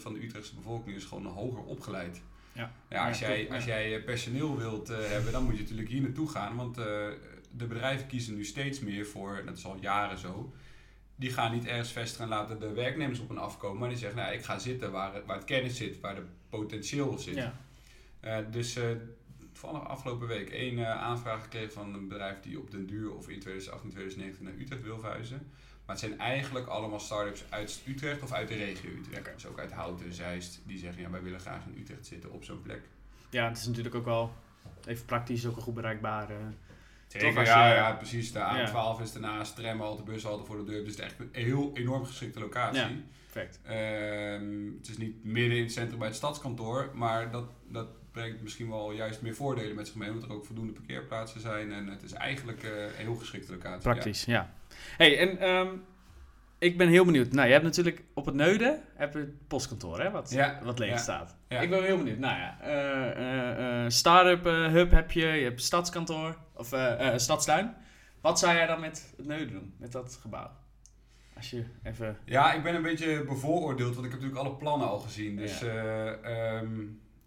[0.01, 2.23] van de Utrechtse bevolking is gewoon hoger opgeleid.
[2.53, 2.73] Ja.
[2.89, 6.03] Ja, als, jij, als jij eh, personeel wilt eh, hebben, dan moet je natuurlijk hier
[6.03, 6.57] naartoe gaan.
[6.57, 6.85] Want eh,
[7.51, 10.53] de bedrijven kiezen nu steeds meer voor, dat is al jaren zo,
[11.17, 13.79] die gaan niet ergens vestigen en laten de werknemers op hen afkomen.
[13.79, 16.25] Maar die zeggen, nou, ik ga zitten waar, het- waar het kennis zit, waar de
[16.49, 17.35] potentieel zit.
[17.35, 17.55] Ja.
[18.21, 18.79] Eh, dus
[19.53, 23.41] toevallig afgelopen week één aanvraag gekregen van een bedrijf die op den duur of in
[23.41, 25.51] 2018, 2019 naar Utrecht wil verhuizen.
[25.91, 29.35] Maar het zijn eigenlijk allemaal start-ups uit Utrecht of uit de regio Utrecht.
[29.35, 32.45] Dus ook uit Houten, Zeist, die zeggen ja, wij willen graag in Utrecht zitten op
[32.45, 32.81] zo'n plek.
[33.31, 34.33] ja, het is natuurlijk ook wel
[34.87, 36.31] even praktisch ook een goed bereikbaar.
[36.31, 36.37] eh,
[37.07, 38.33] Zeker, als ja, je- ja, precies.
[38.33, 38.69] De Ja.
[38.99, 40.85] A12 is ernaast, tramhalte, bushalte voor de deur.
[40.85, 42.81] Dus het is echt een heel enorm geschikte locatie.
[42.81, 42.91] Ja.
[43.33, 43.61] perfect.
[43.63, 48.43] Ehm, het is niet midden in het centrum bij het stadskantoor, maar dat, dat brengt
[48.43, 51.87] misschien wel juist meer voordelen met zich mee, omdat er ook voldoende parkeerplaatsen zijn en
[51.87, 53.83] het is eigenlijk eh, een heel geschikte locatie.
[53.83, 54.55] Praktisch, ja.
[54.97, 55.69] Hey, en ehm,
[56.59, 57.33] ik ben heel benieuwd.
[57.33, 60.79] Nou, je hebt natuurlijk op het Neuden heb je het postkantoor, hè, wat, Ja, wat
[60.79, 61.37] leeg ja, staat.
[61.49, 61.61] ja.
[61.61, 62.19] Ik ben heel benieuwd.
[62.19, 66.75] Nou ja, eh, eh, start-up hub heb je, je hebt stadskantoor, of
[67.17, 67.75] stadstuin.
[68.21, 70.51] Wat zou jij dan met het Neuden doen, met dat gebouw?
[71.37, 72.19] Als je even...
[72.25, 75.37] Ja, ik ben een beetje bevooroordeeld, want ik heb natuurlijk alle plannen al gezien.
[75.37, 76.63] Dus Ja.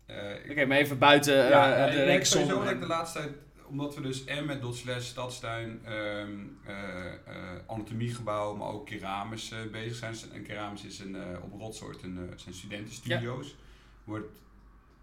[0.06, 2.72] Eh, ehm, eh, Oké, maar even buiten eh, ja, de ik merk reeks sowieso dat
[2.74, 3.32] ik de laatste tijd,
[3.68, 6.30] omdat we dus en met Dot Slash, Stadstuin, ehm
[6.66, 10.16] eh, eh, anatomiegebouw, maar ook Keramis eh, bezig zijn.
[10.34, 13.56] En Keramis is een, eh, op Rotsoort een, eh, zijn studentenstudio's.
[14.04, 14.40] Wordt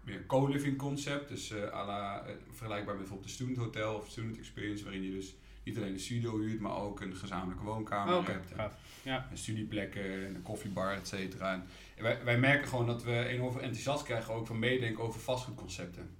[0.03, 3.95] meer een co-living concept, dus eh à la, eh, vergelijkbaar met bijvoorbeeld de Student Hotel
[3.95, 7.63] of Student Experience, waarin je dus niet alleen een studio huurt, maar ook een gezamenlijke
[7.63, 8.51] woonkamer Oké, hebt.
[8.51, 8.71] En gaaf.
[9.03, 9.27] Ja.
[9.31, 11.63] en studieplekken, en een koffiebar, et cetera.
[12.01, 16.17] Wij, wij merken gewoon dat we enorm veel enthousiast krijgen ook van meedenken over vastgoedconcepten.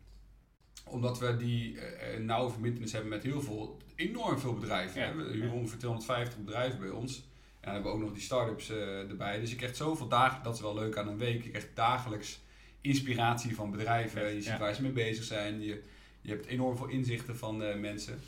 [0.86, 5.02] Omdat we die eh, nauwe verbindenis hebben met heel veel, enorm veel bedrijven.
[5.02, 5.16] Ja.
[5.16, 7.16] We huren ongeveer 250 bedrijven bij ons.
[7.18, 7.24] En
[7.62, 9.40] dan hebben we ook nog die start-ups eh, erbij.
[9.40, 11.44] Dus je krijgt zoveel dagen, dat is wel leuk aan een week.
[11.44, 12.40] Je krijgt dagelijks
[12.82, 14.26] inspiratie van bedrijven.
[14.28, 14.58] Je ziet Ja.
[14.60, 15.62] waar ze mee bezig zijn.
[15.62, 15.84] Je,
[16.22, 18.20] je hebt enorm veel inzichten van mensen.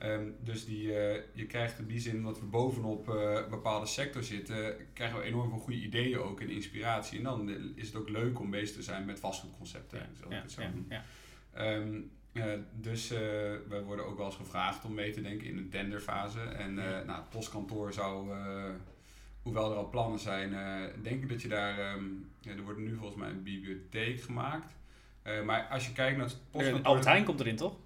[0.00, 4.22] Ehm, dus die, eh, je krijgt in die zin, omdat we bovenop een bepaalde sector
[4.22, 7.18] zitten, krijgen we enorm veel goede ideeën ook en inspiratie.
[7.18, 10.08] En dan is het ook leuk om bezig te zijn met vastgoedconcepten.
[10.18, 10.92] zal ik Ja, het zo ja, doen.
[11.52, 12.00] Ehm,
[12.32, 13.08] eh, dus
[13.68, 16.40] wij worden ook wel eens gevraagd om mee te denken in een tenderfase.
[16.40, 18.28] En nou, het postkantoor zou,
[19.42, 20.50] hoewel er al plannen zijn,
[21.02, 22.04] denk ik dat je daar, ehm,
[22.40, 24.72] ja, er wordt nu volgens mij een bibliotheek gemaakt.
[25.44, 26.86] Maar als je kijkt naar het postkantoor...
[26.86, 27.76] Albert Heijn komt erin, toch?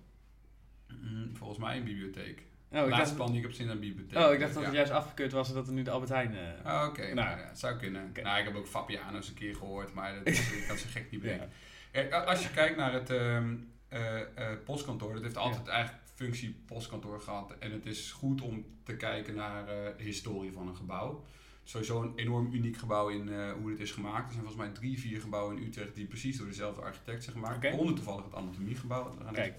[1.03, 2.43] Mm, volgens mij een bibliotheek.
[2.71, 4.19] Oh, laatste dacht, plan die ik heb gezien aan bibliotheek.
[4.19, 4.69] oh, ik dacht dat Ja.
[4.69, 6.35] het juist afgekeurd was en dat er nu de Albert Heijn...
[6.37, 7.15] eh, Ah, Oké, Nou.
[7.15, 8.11] nou, ja, het zou kunnen.
[8.23, 10.27] Nou, ik heb ook Fabiano's een keer gehoord, maar dat,
[10.59, 11.51] ik kan ze gek niet bedenken.
[11.93, 12.01] ja.
[12.01, 13.55] Eh, Als je kijkt naar het ehm,
[13.89, 14.21] eh,
[14.65, 17.55] postkantoor, dat heeft altijd eigenlijk functie postkantoor gehad.
[17.59, 21.25] En het is goed om te kijken naar de historie van een gebouw.
[21.67, 23.29] Sowieso een enorm uniek gebouw in
[23.61, 24.27] hoe het is gemaakt.
[24.27, 27.37] Er zijn volgens mij drie, vier gebouwen in Utrecht die precies door dezelfde architect zijn
[27.37, 27.57] gemaakt.
[27.57, 27.69] Oké.
[27.69, 29.59] Waaronder toevallig het anatomiegebouw dat we gaan Kijk.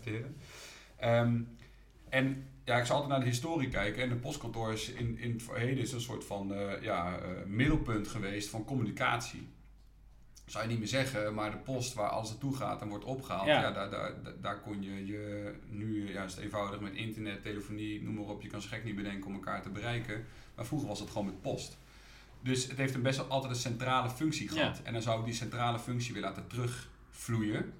[0.98, 1.42] Ehm,
[2.10, 4.04] en ja, ik zal altijd naar de historie kijken.
[4.04, 7.46] En de postkantoor is in, in het verleden is een soort van eh, ja, eh,
[7.46, 9.48] middelpunt geweest van communicatie.
[10.46, 13.46] Zou je niet meer zeggen, maar de post waar alles naartoe gaat en wordt opgehaald,
[13.48, 13.62] Ja.
[13.62, 13.72] ja.
[13.72, 18.42] daar, daar, daar- kon je, je nu juist eenvoudig met internet, telefonie, noem maar op,
[18.42, 20.26] je kan ze gek niet bedenken om elkaar te bereiken.
[20.56, 21.78] Maar vroeger was het gewoon met post.
[22.42, 24.78] Dus het heeft een best wel altijd een centrale functie gehad.
[24.78, 24.84] Ja.
[24.84, 27.74] En dan zou ik die centrale functie weer laten terugvloeien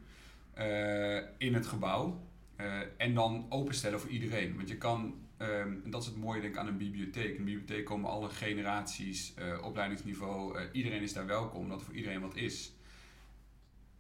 [0.54, 2.22] eh, in het gebouw.
[2.56, 4.56] Eh, en dan openstellen voor iedereen.
[4.56, 7.34] Want je kan, ehm, en dat is het mooie denk ik aan een bibliotheek.
[7.34, 11.86] In een bibliotheek komen alle generaties, eh, opleidingsniveau, eh, iedereen is daar welkom, omdat er
[11.86, 12.74] voor iedereen wat is.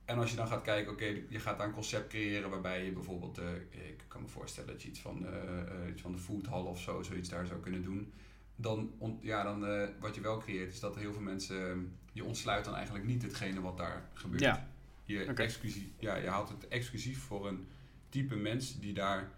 [0.05, 2.91] En als je dan gaat kijken, oké, je gaat daar een concept creëren waarbij je
[2.91, 3.37] bijvoorbeeld,
[3.71, 5.25] ik kan me voorstellen dat je iets van,
[5.89, 8.13] iets van de foodhall of zo, zoiets daar zou kunnen doen.
[8.55, 8.91] Dan,
[9.21, 9.59] ja, dan
[9.99, 13.61] wat je wel creëert is dat heel veel mensen, je ontsluit dan eigenlijk niet hetgene
[13.61, 14.41] wat daar gebeurt.
[14.41, 14.69] Ja.
[15.05, 17.67] Je, exclusief, ja, je houdt het exclusief voor een
[18.09, 19.29] type mens die daar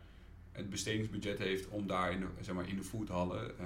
[0.51, 3.65] het bestedingsbudget heeft om daar in de, zeg maar, in de foodhallen eh,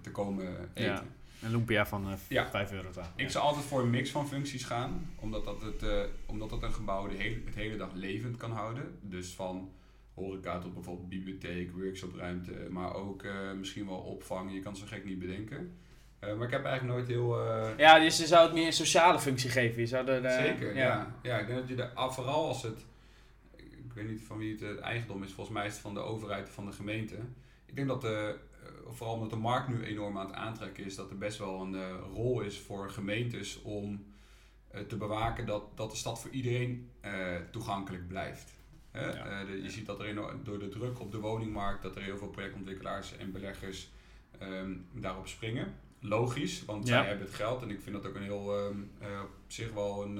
[0.00, 0.92] te komen eten.
[0.92, 1.02] Ja.
[1.42, 2.50] Een lumpia van eh, Ja.
[2.50, 2.88] 5 euro.
[3.16, 6.62] Ik zou altijd voor een mix van functies gaan, omdat dat, het, eh, omdat dat
[6.62, 8.98] een gebouw de hele, het hele dag levend kan houden.
[9.00, 9.70] Dus van
[10.14, 14.52] horeca tot bijvoorbeeld bibliotheek, workshopruimte, maar ook eh, misschien wel opvang.
[14.52, 15.76] Je kan zo gek niet bedenken.
[16.18, 17.46] Eh, maar ik heb eigenlijk nooit heel...
[17.46, 19.80] eh, Ja, dus je zou het meer een sociale functie geven.
[19.80, 21.14] Je zou er, eh, Zeker, ja.
[21.22, 21.38] ja.
[21.38, 22.84] ik denk dat je daar, vooral als het,
[23.94, 26.00] ik weet niet van wie het eh, eigendom is, volgens mij is het van de
[26.00, 27.16] overheid van de gemeente.
[27.66, 30.94] Ik denk dat de, eh, vooral omdat de markt nu enorm aan het aantrekken is,
[30.94, 34.04] dat er best wel een eh, rol is voor gemeentes om
[34.88, 36.90] te bewaken dat, dat de stad voor iedereen
[37.50, 38.52] toegankelijk blijft.
[38.90, 39.06] Hè?
[39.12, 39.44] Ja.
[39.44, 42.16] De- je ziet dat er enorm- door de druk op de woningmarkt, dat er heel
[42.18, 43.90] veel projectontwikkelaars en beleggers
[44.38, 45.74] ehm, daarop springen.
[46.00, 46.94] Logisch, want Ja.
[46.98, 49.72] zij hebben het geld en ik vind dat ook een heel ehm, eh, op zich
[49.72, 50.18] wel een,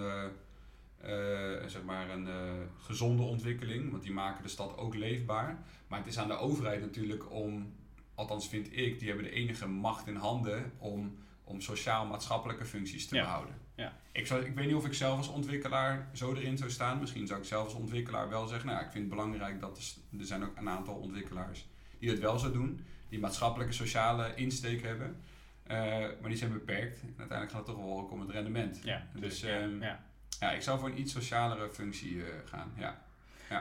[1.66, 5.58] zeg maar een eh, gezonde ontwikkeling, want die maken de stad ook leefbaar.
[5.86, 7.72] Maar het is aan de overheid natuurlijk om,
[8.14, 13.14] althans vind ik, die hebben de enige macht in handen om, om sociaal-maatschappelijke functies te
[13.14, 13.22] Ja.
[13.22, 13.54] behouden.
[13.76, 13.92] Ja.
[14.12, 17.00] Ik, zou, ik weet niet of ik zelf als ontwikkelaar zo erin zou staan.
[17.00, 20.18] Misschien zou ik zelf als ontwikkelaar wel zeggen, nou ik vind het belangrijk dat er,
[20.20, 24.82] er zijn ook een aantal ontwikkelaars die dat wel zo doen, die maatschappelijke sociale insteek
[24.82, 25.16] hebben.
[25.62, 25.76] Eh,
[26.20, 27.00] maar die zijn beperkt.
[27.00, 28.80] En uiteindelijk gaat het toch wel ook om het rendement.
[28.84, 29.86] Ja, Dus ehm, ja.
[29.86, 30.04] ja,
[30.52, 32.72] ik zou voor een iets socialere functie eh, gaan.
[32.76, 33.02] Ja.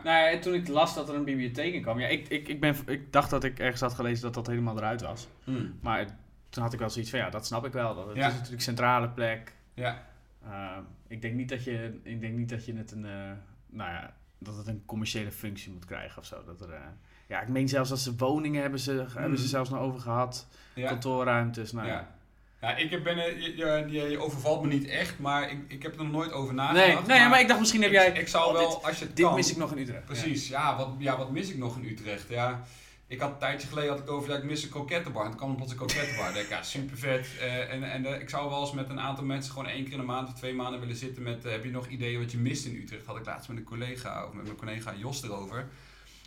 [0.03, 1.99] Nou ja, toen ik las dat er een bibliotheek in kwam.
[1.99, 4.77] Ja, ik, ik, ik, ben, ik dacht dat ik ergens had gelezen dat dat helemaal
[4.77, 5.27] eruit was.
[5.81, 6.05] Maar
[6.49, 7.95] toen had ik wel zoiets van, ja, dat snap ik wel.
[7.95, 8.21] Dat het Ja.
[8.25, 9.53] is natuurlijk een centrale plek.
[9.73, 10.03] Ja,
[10.47, 13.31] Uh, ik, denk niet dat je, ik denk niet dat je het een, eh,
[13.69, 16.43] nou ja, dat het een commerciële functie moet krijgen of zo.
[16.45, 16.79] Dat er, eh,
[17.27, 19.51] ja, ik meen zelfs dat ze woningen hebben ze, hebben ze Mhm.
[19.53, 20.47] zelfs nog over gehad.
[20.73, 20.87] ja.
[20.87, 22.15] Kantoorruimtes, nou ja.
[22.63, 22.75] Ja.
[22.75, 25.91] Ik heb ben, eh, je, je, je, overvalt me niet echt, maar ik, ik heb
[25.95, 27.07] er nog nooit over Nee, nagedacht.
[27.07, 28.07] nee maar, ik dacht misschien heb jij...
[28.07, 29.77] Ik, ik zou oh, wel, dit, als je het dit kan, mis ik nog in
[29.77, 30.05] Utrecht.
[30.05, 30.77] Precies, ja.
[30.77, 32.29] wat, ja, wat mis ik nog in Utrecht?
[32.29, 32.63] Ja,
[33.07, 35.23] ik had een tijdje geleden had ik het over, ja, ik mis een krokettenbar.
[35.23, 36.35] En toen kwam er plots een krokettenbar.
[36.39, 37.27] Ik ja, super vet.
[37.69, 39.99] en en eh, ik zou wel eens met een aantal mensen gewoon één keer in
[39.99, 42.37] de maand of twee maanden willen zitten met, eh, heb je nog ideeën wat je
[42.37, 43.05] mist in Utrecht?
[43.05, 45.67] Had ik laatst met een collega, of met mijn collega Jos erover.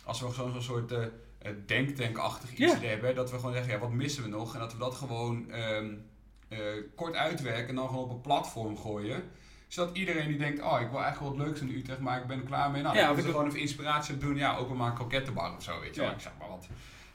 [0.03, 1.03] Als we zo'n zo'n soort eh,
[1.37, 2.79] eh, denktankachtig iets Ja.
[2.79, 4.53] hebben, dat we gewoon zeggen, ja, wat missen we nog?
[4.53, 5.93] En dat we dat gewoon ehm,
[6.47, 6.57] eh,
[6.95, 9.23] kort uitwerken en dan gewoon op een platform gooien
[9.67, 12.27] zodat iedereen die denkt, oh, ik wil eigenlijk wel wat leuks in Utrecht, maar ik
[12.27, 12.81] ben er klaar mee.
[12.81, 14.35] Nou, Ja, dan ik- gewoon even inspiratie op doen.
[14.35, 16.09] Ja, ook maar een krokettenbar of zo, weet je wel.
[16.09, 16.15] Ja.
[16.15, 16.67] Ik zeg maar wat.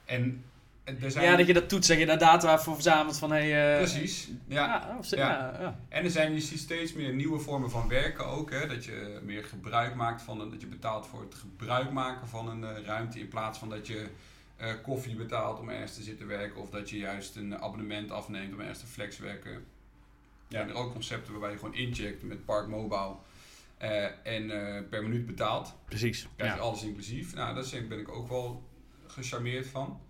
[0.05, 0.45] En
[0.85, 1.25] er zijn...
[1.25, 3.77] Ja, dat je dat toetst, dat je daar data voor verzamelt van hey, uh...
[3.79, 4.65] Precies, ja.
[4.67, 5.17] Ja, of, ja.
[5.17, 5.61] ja.
[5.61, 8.51] ja, En er zijn, je ziet steeds meer nieuwe vormen van werken ook.
[8.51, 8.67] Hè?
[8.67, 12.49] Dat je meer gebruik maakt van een, dat je betaalt voor het gebruik maken van
[12.49, 13.19] een uh, ruimte.
[13.19, 14.07] In plaats van dat je
[14.63, 16.61] uh, koffie betaalt om ergens te zitten werken.
[16.61, 19.65] Of dat je juist een abonnement afneemt om ergens te flexwerken.
[20.49, 20.61] Ja.
[20.61, 23.17] Er zijn ook concepten waarbij je gewoon incheckt met Park Mobile.
[24.23, 24.47] en
[24.89, 25.75] per minuut betaalt.
[25.85, 26.29] Precies.
[26.37, 27.35] Krijg je alles inclusief.
[27.35, 28.63] Nou, daar ben ik ook wel
[29.07, 30.01] gecharmeerd van.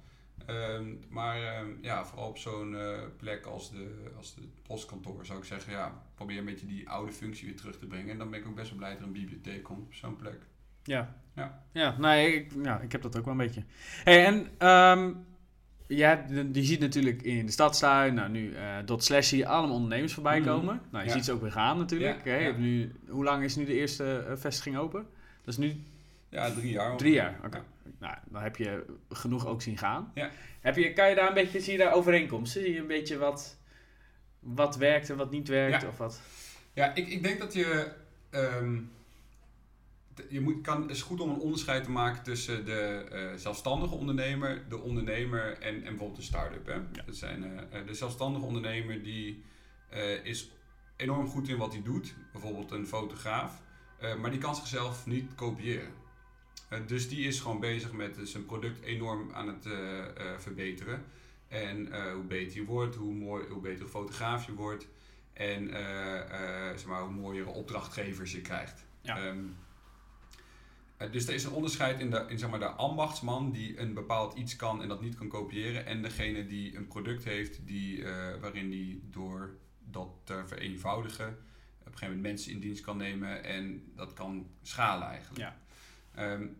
[0.47, 5.39] Um, maar um, ja, vooral op zo'n uh, plek als de, als de postkantoor zou
[5.39, 8.11] ik zeggen, ja, probeer een beetje die oude functie weer terug te brengen.
[8.11, 10.17] En dan ben ik ook best wel blij dat er een bibliotheek komt op zo'n
[10.17, 10.41] plek.
[10.83, 11.15] Ja.
[11.35, 11.63] Ja.
[11.73, 13.63] Ja, nee, ik, ja, ik heb dat ook wel een beetje.
[14.05, 15.25] Hey, en um,
[15.87, 19.77] ja, je ziet natuurlijk in de stadstuin, nou nu uh, dot slash zie je allemaal
[19.77, 20.75] ondernemers voorbij komen.
[20.75, 20.81] Mm.
[20.91, 21.17] Nou, je ja.
[21.17, 22.25] ziet ze ook weer gaan natuurlijk.
[22.25, 22.57] Ja, ja.
[22.57, 25.07] Nu, hoe lang is nu de eerste uh, vestiging open?
[25.45, 25.85] Dat is nu...
[26.29, 26.97] Ja, drie jaar.
[26.97, 27.47] Drie jaar, oké.
[27.47, 27.63] Okay
[28.03, 30.11] nou, dan heb je genoeg ook zien gaan.
[30.15, 30.31] Ja.
[30.61, 32.63] Heb je, kan je daar een beetje, zie je daar overeenkomsten?
[32.63, 33.59] Zie je een beetje wat,
[34.39, 35.83] wat werkt en wat niet werkt?
[35.83, 36.21] Ja, of wat?
[36.73, 37.93] ja ik, ik denk dat je...
[38.31, 38.91] Um,
[40.29, 43.95] je moet, kan, het is goed om een onderscheid te maken tussen de uh, zelfstandige
[43.95, 46.67] ondernemer, de ondernemer en, en bijvoorbeeld de start-up.
[46.67, 46.75] Hè?
[46.75, 47.03] Ja.
[47.07, 49.45] Dat zijn, uh, de zelfstandige ondernemer die
[49.93, 50.51] uh, is
[50.97, 53.61] enorm goed in wat hij doet, bijvoorbeeld een fotograaf,
[54.21, 55.93] maar die kan zichzelf niet kopiëren.
[56.87, 59.67] Dus die is gewoon bezig met zijn product enorm aan het
[60.39, 61.05] verbeteren.
[61.49, 64.89] En hoe beter je wordt, hoe, mooi, hoe beter fotograaf je wordt.
[65.33, 65.69] En
[66.77, 68.85] zeg maar, hoe mooiere opdrachtgevers je krijgt.
[69.01, 69.27] Ja.
[69.27, 69.57] Um,
[71.11, 74.39] dus er is een onderscheid in, de, in zeg maar, de ambachtsman die een bepaald
[74.39, 75.87] iets kan en dat niet kan kopiëren.
[75.87, 78.05] En degene die een product heeft die,
[78.41, 81.37] waarin die door dat te vereenvoudigen
[81.87, 85.39] op een gegeven moment mensen in dienst kan nemen en dat kan schalen eigenlijk.
[85.39, 85.57] Ja.
[86.33, 86.57] Um,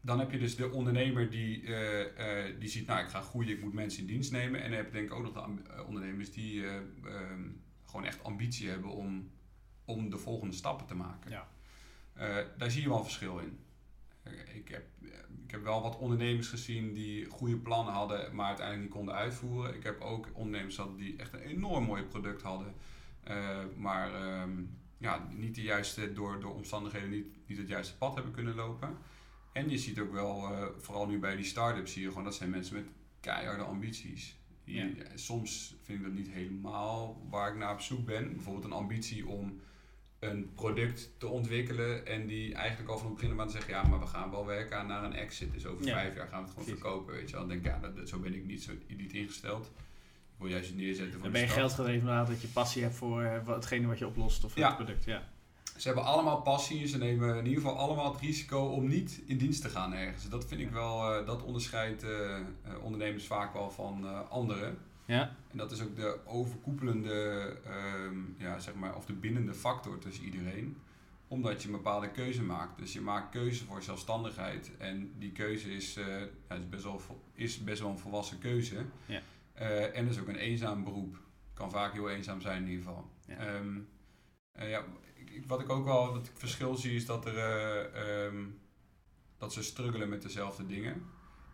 [0.00, 3.50] dan heb je dus de ondernemer die, uh, uh, die ziet, nou ik ga groeien,
[3.50, 4.62] ik moet mensen in dienst nemen.
[4.62, 8.68] En dan heb je denk ik ook nog de ondernemers die um, gewoon echt ambitie
[8.68, 9.30] hebben om,
[9.84, 11.30] om de volgende stappen te maken.
[11.30, 11.48] Ja.
[12.56, 13.58] daar zie je wel een verschil in.
[14.54, 14.84] Ik heb,
[15.44, 19.74] ik heb wel wat ondernemers gezien die goede plannen hadden, maar uiteindelijk niet konden uitvoeren.
[19.74, 22.74] Ik heb ook ondernemers gehad die echt een enorm mooi product hadden,
[23.76, 28.32] maar um, ja, niet de juiste, door, door omstandigheden niet, niet het juiste pad hebben
[28.32, 28.96] kunnen lopen.
[29.52, 32.34] En je ziet ook wel, uh, vooral nu bij die start-ups, zie je gewoon dat
[32.34, 32.86] zijn mensen met
[33.20, 34.38] keiharde ambities.
[34.64, 35.04] Die, Ja.
[35.14, 38.32] Soms vind ik dat niet helemaal waar ik naar op zoek ben.
[38.32, 39.60] Bijvoorbeeld een ambitie om
[40.20, 43.72] een product te ontwikkelen en die eigenlijk al van het begin af aan te zeggen,
[43.74, 45.52] ja, maar we gaan wel werken aan naar een exit.
[45.52, 45.92] Dus over Ja.
[45.92, 46.82] vijf jaar gaan we het gewoon Precies.
[46.82, 47.46] verkopen, weet je wel.
[47.46, 49.66] Dan denk ik, ja, dat, zo ben ik niet, zo, niet ingesteld.
[49.66, 52.82] Ik wil juist het neerzetten voor Dan ben je geld gedreven inderdaad dat je passie
[52.82, 54.66] hebt voor eh, hetgene wat je oplost of Ja.
[54.66, 55.04] het product.
[55.04, 55.28] Ja.
[55.76, 56.86] Ze hebben allemaal passie.
[56.86, 60.28] Ze nemen in ieder geval allemaal het risico om niet in dienst te gaan ergens.
[60.28, 62.38] Dat vind ik wel, eh, dat onderscheidt eh,
[62.82, 64.78] ondernemers vaak wel van anderen.
[65.10, 65.36] Ja.
[65.50, 67.12] En dat is ook de overkoepelende,
[67.64, 70.76] ehm, ja, zeg maar, of de bindende factor tussen iedereen.
[71.28, 72.78] Omdat je een bepaalde keuze maakt.
[72.78, 74.70] Dus je maakt keuze voor zelfstandigheid.
[74.78, 76.06] En die keuze is, eh,
[76.48, 77.00] ja, is, best, wel,
[77.34, 78.84] is best wel een volwassen keuze.
[79.06, 79.20] Ja.
[79.52, 81.18] Eh, en dat is ook een eenzaam beroep.
[81.54, 83.10] Kan vaak heel eenzaam zijn in ieder geval.
[83.26, 83.36] Ja.
[83.36, 83.78] Ehm,
[84.52, 84.84] eh, ja,
[85.14, 88.44] ik- wat ik ook wel dat ik verschil zie is dat, er, eh, ehm,
[89.38, 91.02] dat ze struggelen met dezelfde dingen.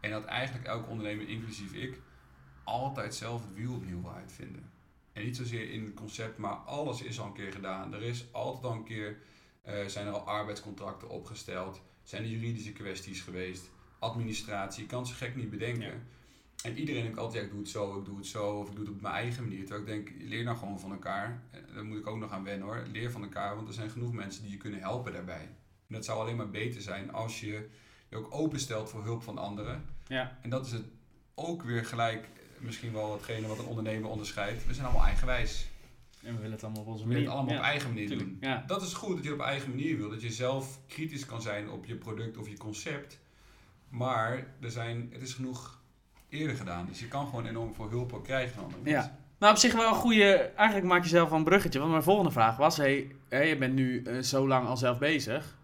[0.01, 2.01] En dat eigenlijk elke ondernemer, inclusief ik,
[2.67, 4.71] altijd zelf het wiel opnieuw uitvinden.
[5.12, 7.95] En niet zozeer in het concept, maar alles is al een keer gedaan.
[7.95, 9.19] Er is altijd al een keer,
[9.62, 15.14] eh, zijn er al arbeidscontracten opgesteld, zijn er juridische kwesties geweest, administratie, je kan ze
[15.14, 15.87] gek niet bedenken.
[15.87, 16.01] Ja.
[16.62, 18.77] En iedereen denkt altijd, ja, ik doe het zo, ik doe het zo, of ik
[18.77, 19.67] doe het op mijn eigen manier.
[19.67, 21.43] Terwijl ik denk, leer nou gewoon van elkaar.
[21.51, 22.83] En Daar moet ik ook nog aan wennen hoor.
[22.93, 25.49] Leer van elkaar, want er zijn genoeg mensen die je kunnen helpen daarbij.
[25.89, 27.69] En dat zou alleen maar beter zijn als je
[28.09, 29.85] je ook openstelt voor hulp van anderen.
[30.07, 30.39] Ja.
[30.43, 30.85] En dat is het
[31.35, 32.29] ook weer gelijk
[32.67, 34.67] misschien wel hetgene wat een ondernemer onderscheidt.
[34.67, 35.67] We zijn allemaal eigenwijs.
[36.23, 37.45] En we willen het allemaal op onze We willen manier.
[37.45, 37.61] het allemaal ja.
[37.61, 38.29] op eigen manier tuurlijk.
[38.29, 38.51] doen.
[38.51, 38.64] Ja.
[38.67, 40.11] Dat is goed dat je het op eigen manier wil.
[40.11, 43.19] Dat je zelf kritisch kan zijn op je product of je concept.
[43.89, 45.81] Maar er zijn, het is genoeg
[46.29, 46.87] eerder gedaan.
[46.87, 49.19] Dus je kan gewoon enorm veel hulp ook krijgen van Ja.
[49.39, 50.33] Nou, op zich wel een goede.
[50.57, 51.79] Eigenlijk maak je zelf wel een bruggetje.
[51.79, 54.99] Want mijn volgende vraag was: hey, hè, je bent nu eh, zo lang al zelf
[54.99, 55.57] bezig.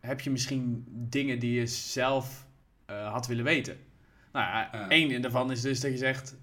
[0.00, 2.46] Heb je misschien dingen die je zelf
[2.86, 3.78] eh, had willen weten?
[4.38, 6.36] Nou ja, één daarvan is dus dat je zegt: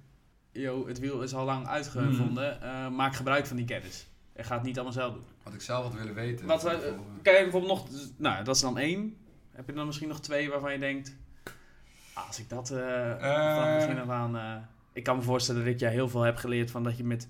[0.51, 2.61] Yo, het wiel is al lang uitgevonden.
[2.61, 4.07] eh, maak gebruik van die kennis.
[4.33, 5.23] En ga het niet allemaal zelf doen.
[5.43, 6.45] Wat ik zelf had willen weten.
[6.45, 6.71] Wat, eh.
[7.21, 7.87] Kan je bijvoorbeeld nog.
[8.17, 9.17] Nou, dat is dan één.
[9.51, 11.15] Heb je dan misschien nog twee waarvan je denkt:
[12.13, 14.37] ah, Als ik dat eh van het begin af aan.
[14.37, 14.55] eh,
[14.93, 17.27] ik kan me voorstellen dat ik jij heel veel heb geleerd van dat je met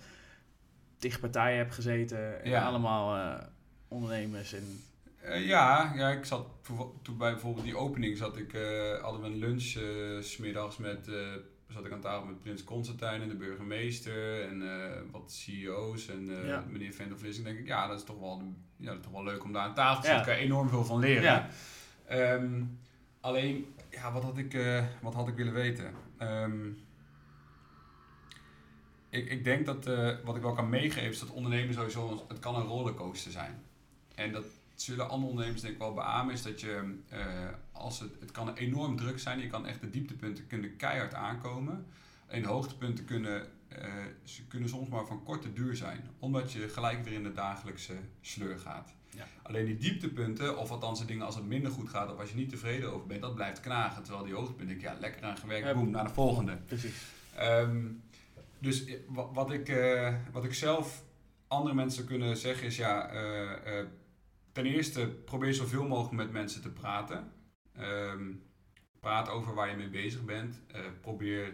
[0.98, 2.44] tig partijen hebt gezeten.
[2.44, 2.66] En Ja.
[2.66, 3.44] allemaal eh,
[3.88, 4.54] ondernemers.
[4.54, 4.80] En,
[5.26, 6.48] Eh, ja, ja, ik zat
[7.02, 9.62] toen bij bijvoorbeeld die opening zat ik, eh, hadden we een lunch
[10.24, 11.10] s smiddags met,
[11.70, 14.62] zat ik aan tafel met Prins Constantijn en de burgemeester en
[15.12, 16.64] wat CEO's en Ja.
[16.70, 17.46] meneer Van der Vlissing.
[17.46, 18.42] denk ik, ja, dat is toch wel,
[18.78, 20.14] ja, dat is toch wel leuk om daar aan tafel te Ja.
[20.14, 20.26] zitten.
[20.26, 21.24] Daar kan je enorm veel van leren.
[21.24, 21.48] Ja.
[22.08, 22.64] Ehm,
[23.20, 24.58] alleen, ja, wat had ik,
[25.02, 25.94] wat had ik willen weten?
[26.18, 26.68] Ehm,
[29.10, 29.86] ik, ik denk dat
[30.24, 33.64] wat ik wel kan meegeven is dat ondernemen sowieso, het kan een rollercoaster zijn.
[34.16, 34.46] En dat
[34.76, 37.26] zullen andere ondernemers denk ik wel beamen, is dat je, eh,
[37.72, 41.86] als het, het kan enorm druk zijn, je kan echt de dieptepunten kunnen keihard aankomen.
[42.28, 46.70] En de hoogtepunten kunnen, eh, ze kunnen soms maar van korte duur zijn, omdat je
[46.70, 48.94] gelijk weer in de dagelijkse sleur gaat.
[49.10, 49.28] Ja.
[49.42, 52.36] Alleen die dieptepunten, of althans de dingen als het minder goed gaat, of als je
[52.36, 54.04] niet tevreden over bent, dat blijft knagen.
[54.04, 55.74] Terwijl die hoogtepunten, ja, lekker aan gewerkt, Ja.
[55.74, 56.58] boem, naar de volgende.
[56.66, 56.96] Precies.
[57.36, 57.86] Ehm,
[58.60, 59.74] dus eh, wa- wat ik,
[60.32, 61.04] wat ik zelf
[61.48, 63.10] andere mensen kunnen zeggen is ja,
[64.56, 67.32] ten eerste probeer zoveel mogelijk met mensen te praten.
[67.74, 68.32] Ehm,
[69.00, 70.62] praat over waar je mee bezig bent.
[70.72, 71.54] Eh, probeer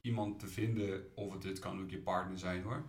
[0.00, 2.84] iemand te vinden, of het, dit kan ook je partner zijn hoor.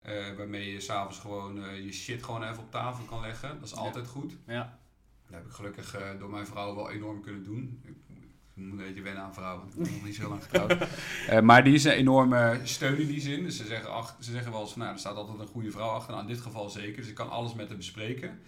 [0.00, 3.54] eh, waarmee je s'avonds gewoon eh, je shit gewoon even op tafel kan leggen.
[3.60, 3.76] Dat is Ja.
[3.80, 4.36] altijd goed.
[4.46, 4.78] Ja.
[5.24, 7.80] Dat heb ik gelukkig door mijn vrouw wel enorm kunnen doen.
[7.84, 8.16] Ik, ik
[8.54, 10.76] moet een beetje wennen aan vrouwen, want ik ben nog niet zo lang getrouwd.
[11.48, 13.42] Maar die is een enorme steun in die zin.
[13.42, 15.70] Dus ze zeggen, ach, ze zeggen wel eens van, nou, er staat altijd een goede
[15.70, 16.10] vrouw achter.
[16.14, 16.96] Nou, in dit geval zeker.
[16.96, 18.40] Dus ik kan alles met haar bespreken.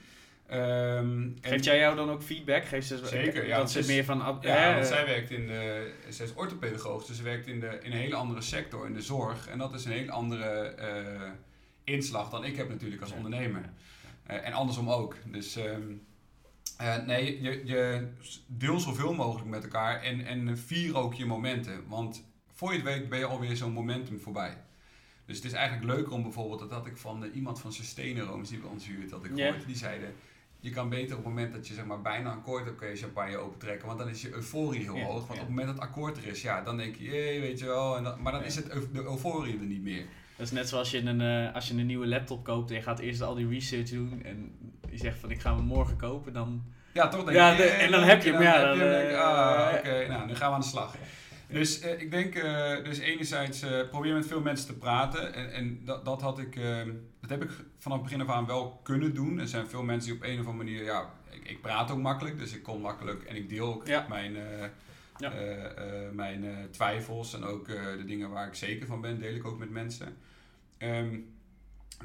[0.50, 2.64] En- Geeft jij jou dan ook feedback?
[2.64, 4.38] Geeft ze, Zeker, ja, Dat ze is- meer van...
[4.40, 7.92] ja, want zij werkt in de, zij is orthopedagoog, dus ze werkt in, de, in
[7.92, 9.48] een hele andere sector, in de zorg.
[9.48, 11.30] En dat is een hele andere eh,
[11.84, 13.70] inslag dan ik heb natuurlijk als ondernemer.
[14.26, 15.16] Eh, en andersom ook.
[15.26, 15.82] Dus ehm,
[16.78, 18.08] eh, nee, je, je
[18.46, 21.84] deel zoveel mogelijk met elkaar en, en vier ook je momenten.
[21.88, 22.24] Want
[22.54, 24.56] voor je het weet ben je alweer zo'n momentum voorbij.
[25.26, 28.58] Dus het is eigenlijk leuker om bijvoorbeeld, dat had ik van iemand van Sustainarooms die
[28.58, 30.14] bij ons huurt, dat ik gehoord, die zeiden...
[30.60, 32.96] Je kan beter op het moment dat je zeg maar, bijna akkoord hebt, kan je
[32.96, 33.86] champagne opentrekken.
[33.86, 35.12] Want dan is je euforie heel Ja, hoog.
[35.26, 35.32] Want ja.
[35.34, 37.66] op het moment dat het akkoord er is, ja, dan denk je, jee, weet je
[37.66, 37.96] wel.
[37.96, 38.46] En maar dan Ja.
[38.46, 40.04] is het, de euforie er niet meer.
[40.36, 42.82] Dat is net zoals je een, eh, als je een nieuwe laptop koopt en je
[42.82, 44.52] gaat eerst al die research doen en
[44.90, 46.62] je zegt van ik ga hem morgen kopen, dan...
[46.92, 49.02] Ja, toch denk je, de- eh, en dan heb je hem, ja, dan, hem, denk
[49.08, 50.94] ik, eh, ah, oké, nou, nu gaan we aan de slag.
[51.52, 55.34] Dus eh, ik denk, eh, dus enerzijds eh, probeer met veel mensen te praten.
[55.34, 56.54] En, en dat, dat had ik,
[57.20, 59.38] dat heb ik vanaf het begin af aan wel kunnen doen.
[59.38, 61.98] Er zijn veel mensen die op een of andere manier, ja, ik, ik praat ook
[61.98, 64.06] makkelijk, dus ik kon makkelijk en ik deel ook Ja.
[64.08, 64.36] mijn,
[65.16, 65.32] Ja.
[66.12, 69.70] mijn twijfels en ook de dingen waar ik zeker van ben, deel ik ook met
[69.70, 70.16] mensen.
[70.78, 71.18] Ehm,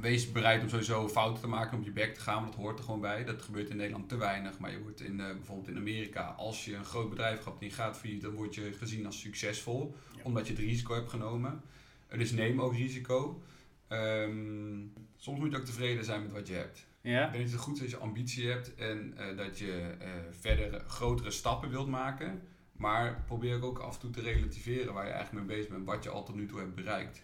[0.02, 2.62] wees bereid om sowieso fouten te maken, om op je bek te gaan, want dat
[2.62, 3.24] hoort er gewoon bij.
[3.24, 6.66] Dat gebeurt in Nederland te weinig, maar je wordt in, eh, bijvoorbeeld in Amerika, als
[6.66, 10.22] je een groot bedrijf hebt die gaat failliet, dan word je gezien als succesvol, Ja.
[10.24, 11.62] omdat je het risico hebt genomen.
[12.08, 13.42] Eh, dus neem ook risico.
[13.88, 14.80] Ehm,
[15.18, 16.86] soms moet je ook tevreden zijn met wat je hebt.
[17.02, 17.26] Ja?
[17.26, 19.96] Ik denk dat het goed is als je ambitie hebt en eh, dat je
[20.40, 22.42] verder grotere stappen wilt maken.
[22.72, 26.04] Maar probeer ook af en toe te relativeren waar je eigenlijk mee bezig bent, wat
[26.04, 27.22] je al tot nu toe hebt bereikt.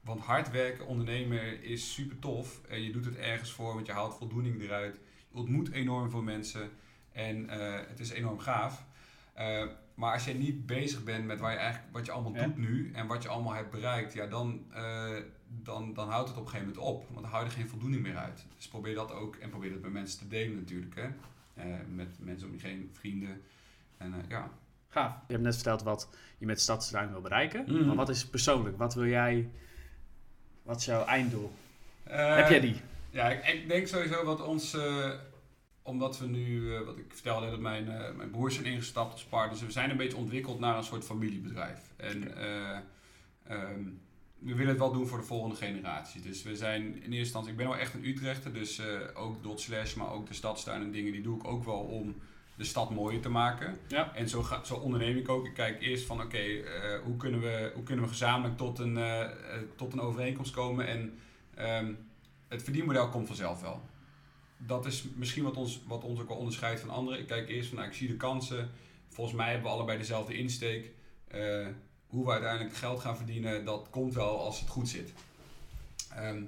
[0.00, 2.60] Want hard werken, ondernemen is super tof.
[2.68, 4.98] En je doet het ergens voor, want je haalt voldoening eruit.
[5.30, 6.70] Je ontmoet enorm veel mensen
[7.12, 8.84] en eh, het is enorm gaaf.
[9.34, 12.44] Eh, maar als je niet bezig bent met waar je eigenlijk, wat je allemaal Ja.
[12.44, 16.38] doet nu en wat je allemaal hebt bereikt, ja, dan, eh, dan, dan houdt het
[16.38, 17.04] op een gegeven moment op.
[17.08, 18.46] Want dan hou je er geen voldoening meer uit.
[18.56, 20.94] Dus probeer dat ook en probeer dat met mensen te delen natuurlijk.
[20.94, 21.08] Hè?
[21.54, 23.42] Eh, met mensen om je heen, vrienden.
[23.96, 24.50] En eh, ja.
[24.88, 25.12] Gaaf.
[25.26, 27.64] Je hebt net verteld wat je met Stadstuin wil bereiken.
[27.68, 27.86] Mhm.
[27.86, 28.78] Maar wat is persoonlijk?
[28.78, 29.50] Wat wil jij...
[30.70, 31.52] Wat is jouw einddoel?
[32.02, 32.80] Eh, Heb jij die?
[33.10, 35.10] Ja, ik, ik denk sowieso wat ons, eh,
[35.82, 37.84] omdat we nu, eh, wat ik vertelde, dat mijn,
[38.16, 39.60] mijn broers zijn ingestapt als partners.
[39.60, 41.78] We zijn een beetje ontwikkeld naar een soort familiebedrijf.
[41.96, 42.78] En eh,
[43.46, 43.82] ehm,
[44.38, 46.20] we willen het wel doen voor de volgende generatie.
[46.20, 49.42] Dus we zijn in eerste instantie, ik ben wel echt een Utrechter, dus eh, ook
[49.42, 52.14] dot slash, maar ook de stadstuin en dingen, die doe ik ook wel om
[52.60, 53.78] de stad mooier te maken.
[53.88, 54.14] Ja.
[54.14, 55.46] En zo, ga, zo onderneem ik ook.
[55.46, 58.96] Ik kijk eerst van, oké, eh, hoe, kunnen we, hoe kunnen we gezamenlijk tot een,
[58.96, 59.30] eh, eh,
[59.76, 61.18] tot een overeenkomst komen en...
[61.54, 61.92] ehm,
[62.48, 63.80] het verdienmodel komt vanzelf wel.
[64.56, 67.20] Dat is misschien wat ons, wat ons ook wel onderscheidt van anderen.
[67.20, 68.70] Ik kijk eerst van, nou, ik zie de kansen.
[69.08, 70.92] Volgens mij hebben we allebei dezelfde insteek.
[72.06, 75.12] Hoe we uiteindelijk geld gaan verdienen, dat komt wel als het goed zit.
[76.14, 76.42] Ehm,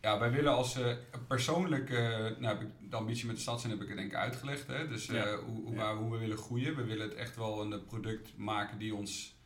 [0.00, 0.94] ja, wij willen als eh,
[1.28, 4.10] persoonlijk, eh, nou heb ik de ambitie met de stad zijn heb ik het denk
[4.10, 4.66] ik uitgelegd.
[4.66, 4.88] Hè?
[4.88, 5.36] Dus eh, Ja.
[5.36, 6.76] hoe, hoe, waar- hoe we willen groeien.
[6.76, 9.36] We willen het echt wel een eh, product maken die ons,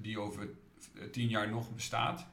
[0.00, 0.48] die over
[1.12, 2.26] tien jaar nog bestaat.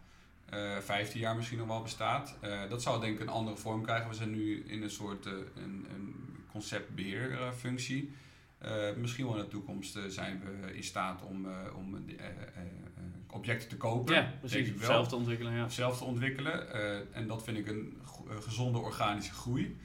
[0.81, 2.35] 15 jaar misschien nog wel bestaat.
[2.69, 4.09] Dat zou denk ik een andere vorm krijgen.
[4.09, 6.15] We zijn nu in een soort een, een
[6.51, 8.11] conceptbeheerfunctie.
[8.57, 12.05] Eh, misschien wel in de toekomst zijn we in staat om, om
[13.35, 14.15] objecten te kopen.
[14.15, 14.73] Ja, precies.
[14.73, 14.85] wel.
[14.85, 15.69] Zelf te ontwikkelen, ja.
[15.69, 16.73] Zelf te ontwikkelen.
[16.73, 17.97] Eh, en dat vind ik een
[18.29, 19.77] eh, gezonde organische groei.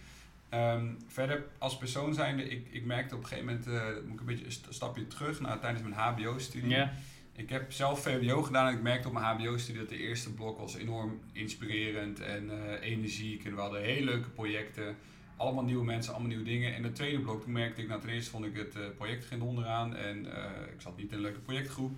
[0.48, 4.20] Ehm, verder, als persoon zijnde, ik, ik merkte op een gegeven moment, eh, moet ik
[4.20, 6.68] een beetje een st- stapje terug naar tijdens mijn HBO-studie.
[6.70, 6.92] Ja.
[7.32, 10.58] Ik heb zelf VWO gedaan en ik merkte op mijn HBO-studie dat de eerste blok
[10.58, 13.44] was enorm inspirerend en eh, energiek.
[13.44, 14.96] En we hadden hele leuke projecten.
[15.36, 16.74] Allemaal nieuwe mensen, allemaal nieuwe dingen.
[16.74, 19.42] En het tweede blok, toen merkte ik, nou ten eerste vond ik het project geen
[19.42, 19.96] onderaan.
[19.96, 20.26] En
[20.74, 21.92] ik zat niet in een leuke projectgroep.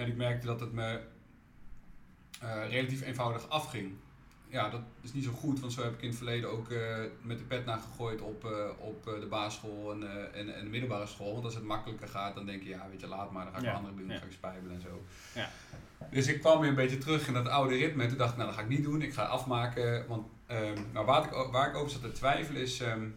[0.00, 1.00] En ik merkte dat het me
[2.40, 3.92] eh, relatief eenvoudig afging.
[4.48, 6.96] Ja, dat is niet zo goed, want zo heb ik in het verleden ook eh,
[7.22, 11.06] met de pet naar gegooid op, eh, op de basisschool en, en, en de middelbare
[11.06, 11.32] school.
[11.32, 13.58] Want als het makkelijker gaat, dan denk je, ja, weet je, laat maar, dan ga
[13.58, 14.20] ik Ja, andere doen, dan ja.
[14.20, 15.02] ga ik spijbelen en zo.
[15.34, 15.50] Ja.
[16.10, 18.06] Dus ik kwam weer een beetje terug in dat oude ritme.
[18.06, 19.02] Toen dacht ik, nou, dat ga ik niet doen.
[19.02, 20.06] Ik ga afmaken.
[20.08, 23.08] Want ehm, nou, waar, ik, waar ik over zat te twijfelen is, ehm,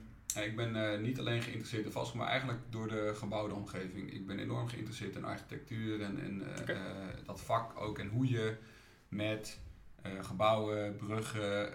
[0.42, 4.14] ik ben eh, niet alleen geïnteresseerd in vastgoed, maar eigenlijk door de gebouwde omgeving.
[4.14, 8.00] Ik ben enorm geïnteresseerd in architectuur en, en eh, eh, dat vak ook.
[8.00, 8.58] En hoe je
[9.08, 9.60] met
[10.22, 11.72] gebouwen, bruggen,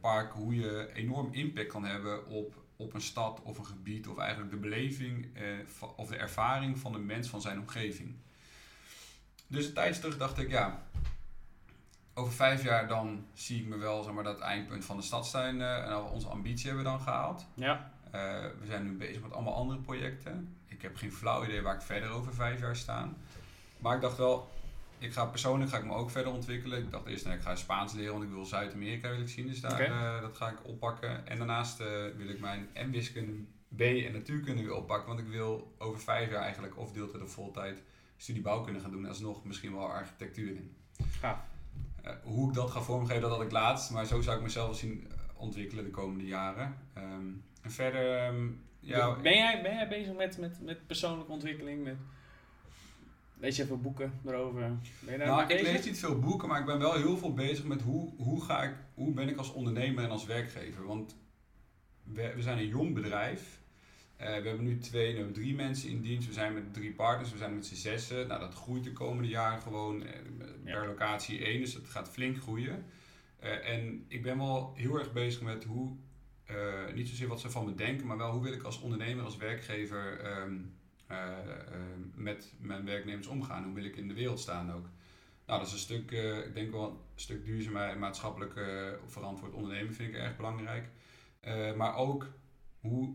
[0.00, 4.08] parken, hoe je enorm impact kan hebben op, op een stad of een gebied.
[4.08, 5.26] Of eigenlijk de beleving
[5.96, 8.14] of de ervaring van de mens van zijn omgeving.
[9.46, 10.86] Dus een tijdje terug dacht ik, ja,
[12.18, 15.60] over vijf jaar dan zie ik me wel zeg maar, dat eindpunt van de stadstuin
[15.60, 17.46] eh, en al onze ambitie hebben we dan gehaald.
[17.54, 17.92] Ja.
[18.10, 18.20] Eh,
[18.60, 20.56] we zijn nu bezig met allemaal andere projecten.
[20.66, 23.08] Ik heb geen flauw idee waar ik verder over vijf jaar sta.
[23.78, 24.48] Maar ik dacht wel,
[24.98, 26.78] ik ga persoonlijk ga ik me ook verder ontwikkelen.
[26.78, 29.46] Ik dacht eerst, nou, ik ga Spaans leren, want ik wil Zuid-Amerika wil ik zien.
[29.46, 31.26] Dus daar, eh, dat ga ik oppakken.
[31.26, 31.78] En daarnaast
[32.16, 33.32] wil ik mijn M-wiskunde
[33.76, 35.08] B en natuurkunde weer oppakken.
[35.08, 37.82] Want ik wil over vijf jaar eigenlijk of deeltijd of voltijd
[38.16, 39.02] studie bouwkunde gaan doen.
[39.02, 40.76] En alsnog misschien wel architectuur in.
[41.20, 41.38] Gaaf.
[42.06, 43.90] Eh, hoe ik dat ga vormgeven, dat had ik laatst.
[43.90, 46.76] Maar zo zou ik mezelf wel zien eh, ontwikkelen de komende jaren.
[46.94, 47.26] Ehm,
[47.62, 48.46] en verder, ehm,
[48.80, 49.16] ja...
[49.20, 51.84] ben, jij, ben jij bezig met, met, met persoonlijke ontwikkeling?
[51.84, 51.96] Met,
[53.38, 54.60] lees je even boeken erover?
[55.00, 55.72] Ben je daar Nou, ik bezig?
[55.72, 58.62] lees niet veel boeken, maar ik ben wel heel veel bezig met hoe, hoe, ga
[58.62, 60.86] ik, hoe ben ik als ondernemer en als werkgever.
[60.86, 61.16] Want
[62.02, 63.60] we, we zijn een jong bedrijf.
[64.16, 66.26] Eh, we hebben nu twee, we hebben drie mensen in dienst.
[66.28, 68.26] We zijn met drie partners, we zijn met z'n zessen.
[68.28, 70.20] Nou, dat groeit de komende jaren gewoon eh,
[70.64, 70.86] per Ja.
[70.86, 72.84] locatie één, dus het gaat flink groeien.
[73.38, 75.96] Eh, en ik ben wel heel erg bezig met hoe,
[76.94, 79.36] niet zozeer wat ze van me denken, maar wel hoe wil ik als ondernemer, als
[79.36, 80.56] werkgever ehm,
[81.06, 81.80] eh, eh,
[82.14, 83.64] met mijn werknemers omgaan.
[83.64, 84.88] Hoe wil ik in de wereld staan ook.
[85.46, 86.10] Nou, dat is een stuk,
[86.46, 88.52] ik denk wel een stuk duurzaam en maatschappelijk
[89.06, 90.88] verantwoord ondernemen vind ik erg belangrijk.
[91.76, 92.28] Maar ook
[92.80, 93.14] hoe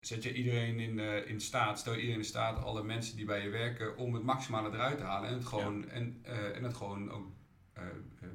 [0.00, 3.24] zet je iedereen in, eh, in staat, stel je iedereen in staat, alle mensen die
[3.24, 6.64] bij je werken, om het maximale eruit te halen en het gewoon, en, eh, en
[6.64, 7.28] het gewoon ook
[7.72, 7.82] eh,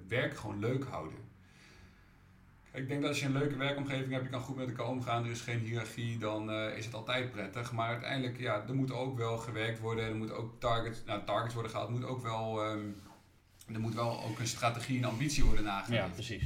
[0.07, 1.17] werk gewoon leuk houden.
[2.71, 5.23] Ik denk dat als je een leuke werkomgeving hebt, je kan goed met elkaar omgaan,
[5.25, 7.71] er is geen hiërarchie, dan is het altijd prettig.
[7.71, 11.53] Maar uiteindelijk, ja, er moet ook wel gewerkt worden, er moeten ook targets, nou, targets
[11.53, 12.87] worden gehaald, er moet ook wel, ehm,
[13.73, 16.13] er moet wel ook een strategie en ambitie worden Ja, nageleefd.
[16.13, 16.43] precies.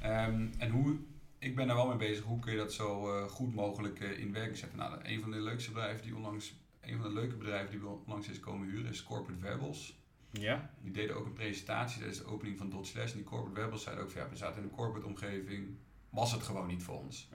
[0.00, 0.96] Ehm, en hoe,
[1.38, 4.18] ik ben daar wel mee bezig, hoe kun je dat zo eh, goed mogelijk eh,
[4.18, 4.78] in werking zetten?
[4.78, 8.28] Nou, een van de leukste bedrijven die onlangs, een van de leuke bedrijven die onlangs
[8.28, 9.96] is komen huren is Corporate Webels.
[10.30, 10.70] Ja.
[10.82, 13.10] Die deden ook een presentatie tijdens de opening van Dot Slash.
[13.10, 15.68] En die Corporate Webels zeiden ook van ja, we zaten in een corporate omgeving,
[16.10, 17.28] was het gewoon niet voor ons.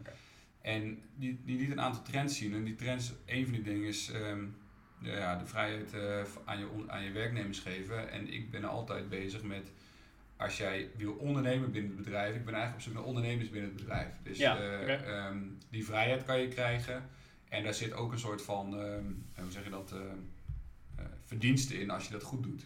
[0.61, 2.53] En die, die liet een aantal trends zien.
[2.53, 4.45] En die trends, een van die dingen is ehm,
[5.01, 8.11] ja, de vrijheid eh, aan, je, on- aan je werknemers geven.
[8.11, 9.71] En ik ben altijd bezig met,
[10.43, 13.69] als jij wil ondernemen binnen het bedrijf, ik ben eigenlijk op zoek naar ondernemers binnen
[13.69, 14.13] het bedrijf.
[14.23, 15.37] Dus Ja, eh, ehm,
[15.69, 17.09] die vrijheid kan je krijgen.
[17.49, 19.03] En daar zit ook een soort van, ehm,
[19.35, 20.01] hoe zeg je dat, ehm,
[20.95, 22.65] eh, verdienste in als je dat goed doet.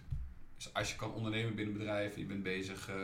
[0.55, 2.95] Dus als je kan ondernemen binnen een bedrijf, je bent bezig, eh,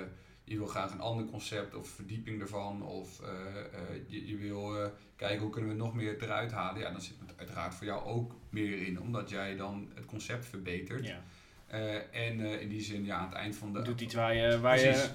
[0.44, 4.84] je wil graag een ander concept of verdieping ervan, of eh, eh, je, je wil
[4.84, 7.86] eh, kijken hoe kunnen we nog meer eruit halen, ja, dan zit het uiteraard voor
[7.86, 11.06] jou ook meer in, omdat jij dan het concept verbetert.
[11.06, 11.24] ja.
[11.74, 11.96] Eh,
[12.28, 13.82] en eh, in die zin, ja, aan het eind van de.
[13.82, 14.60] Doet iets waar je...
[14.60, 15.04] Waar Precies.
[15.04, 15.10] je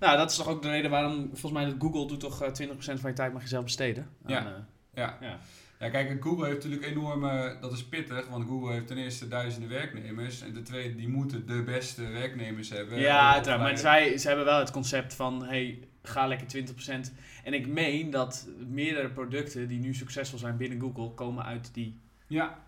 [0.00, 2.68] nou, dat is toch ook de reden waarom, volgens mij, dat Google doet toch eh,
[2.68, 4.08] 20% van je tijd mag je zelf besteden.
[4.26, 4.38] Ja.
[4.38, 4.52] Aan, eh,
[4.94, 5.18] Ja.
[5.20, 5.38] Ja.
[5.78, 9.68] ja, kijk, Google heeft natuurlijk enorme, dat is pittig, want Google heeft ten eerste duizenden
[9.68, 12.98] werknemers en ten tweede, die moeten de beste werknemers hebben.
[12.98, 13.60] Ja, Eh, uiteraard.
[13.62, 17.12] Maar zij, ze hebben wel het concept van, hey, ga lekker 20%.
[17.44, 22.00] En ik meen dat meerdere producten die nu succesvol zijn binnen Google, komen uit die...
[22.26, 22.58] Ja,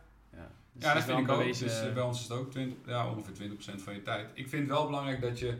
[0.79, 1.39] dus ja dat vind ik ook.
[1.39, 4.29] bewezen- Dus bij ons is het ook 20, ja, ongeveer 20% van je tijd.
[4.35, 5.59] Ik vind het wel belangrijk dat je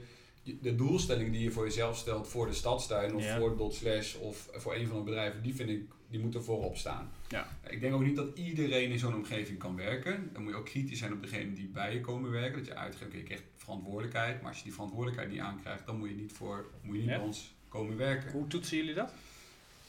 [0.61, 4.49] de doelstelling die je voor jezelf stelt voor de stadstuin of voor Dot Slash of
[4.53, 7.11] voor een van de bedrijven, die vind ik, die moeten voorop staan.
[7.29, 7.49] Ja.
[7.71, 10.31] Ik denk ook niet dat iedereen in zo'n omgeving kan werken.
[10.33, 12.59] Dan moet je ook kritisch zijn op degene die bij je komen werken.
[12.59, 14.41] Dat je uitgeeft, oké, je krijgt verantwoordelijkheid.
[14.41, 17.11] Maar als je die verantwoordelijkheid niet aankrijgt, dan moet je niet, voor, moet je niet
[17.11, 18.31] bij ons komen werken.
[18.33, 19.13] Hoe toetsen jullie dat?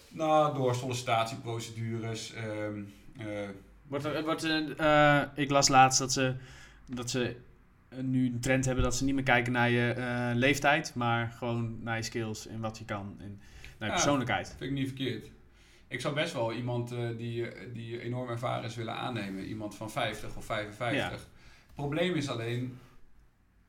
[0.10, 2.34] Nou, door sollicitatieprocedures.
[2.34, 2.82] ehm,
[3.18, 3.26] eh,
[3.90, 4.44] Wordt er, wordt
[4.78, 6.36] eh, ik las laatst dat ze,
[6.86, 7.36] dat ze
[7.90, 11.32] eh, nu een trend hebben dat ze niet meer kijken naar je eh, leeftijd, maar
[11.38, 13.40] gewoon naar je skills en wat je kan en naar
[13.78, 13.92] je Ja.
[13.92, 14.48] persoonlijkheid.
[14.58, 15.30] vind ik niet verkeerd.
[15.88, 19.44] Ik zou best wel iemand die, die enorm ervaren is willen aannemen.
[19.46, 21.12] Iemand van 50 of 55.
[21.12, 22.78] Het probleem is alleen,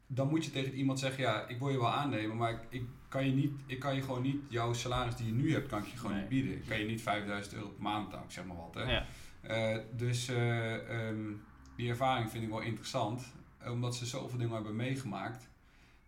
[0.06, 2.82] dan moet je tegen iemand zeggen, ja, ik wil je wel aannemen, maar ik, ik
[3.08, 5.78] kan je niet, ik kan je gewoon niet, jouw salaris die je nu hebt, kan
[5.78, 6.20] ik je gewoon Nee.
[6.20, 6.52] niet bieden.
[6.52, 8.74] Ik kan je niet 5000 euro per maand betalen, ik zeg maar wat.
[8.74, 8.92] Hè.
[8.92, 9.04] Ja.
[9.41, 11.32] Eh, dus eh, ehm,
[11.76, 13.22] die ervaring vind ik wel interessant,
[13.66, 15.49] omdat ze zoveel dingen hebben meegemaakt.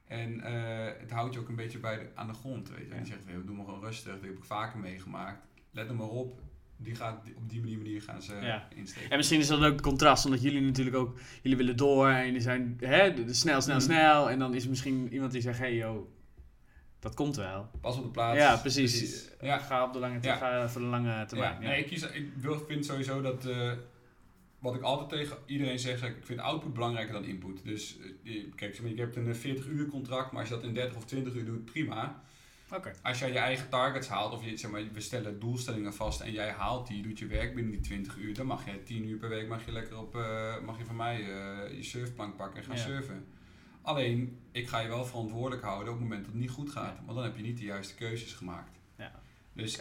[0.06, 2.94] En eh, het houdt je ook een beetje bij de, aan de grond, weet je.
[2.94, 5.46] En die zegt, "Hey, doe maar gewoon rustig, dat heb ik vaker meegemaakt.
[5.70, 6.40] Let er maar op,
[6.76, 8.68] die gaat, op die manier, manier gaan ze Ja.
[8.74, 9.10] insteken.
[9.10, 12.40] En misschien is dat ook contrast, omdat jullie natuurlijk ook, jullie willen door en jullie
[12.40, 13.84] zijn hè, de- de snel, snel, Mhm.
[13.84, 14.30] snel.
[14.30, 16.10] En dan is er misschien iemand die zegt, hey yo,
[17.02, 17.70] dat komt wel.
[17.80, 18.38] Pas op de plaats.
[18.38, 19.28] Ja, precies.
[19.40, 19.58] Ja.
[19.58, 20.36] Ga op de lange, Ja.
[20.36, 21.52] ga voor de lange termijn.
[21.52, 21.68] Ja, Ja.
[21.68, 23.72] Nee, ik, kies, ik wil, vind sowieso dat, eh,
[24.58, 27.64] wat ik altijd tegen iedereen zeg, ik vind output belangrijker dan input.
[27.64, 30.54] Dus eh, je- kijk, zeg maar, je hebt een 40 uur contract, maar als je
[30.54, 32.22] dat in 30 of 20 uur doet, prima.
[32.74, 32.92] Oké.
[33.02, 36.32] Als jij je eigen targets haalt, of je, zeg maar, we stellen doelstellingen vast en
[36.32, 39.16] jij haalt die, doet je werk binnen die 20 uur, dan mag je 10 uur
[39.18, 42.58] per week mag je lekker op, eh, mag je van mij eh, je surfplank pakken
[42.58, 42.82] en gaan Ja.
[42.82, 43.26] surfen.
[43.82, 46.96] Alleen, ik ga je wel verantwoordelijk houden op het moment dat het niet goed gaat,
[47.04, 48.78] want dan heb je niet de juiste keuzes gemaakt.
[48.96, 49.12] Ja.
[49.52, 49.80] Dus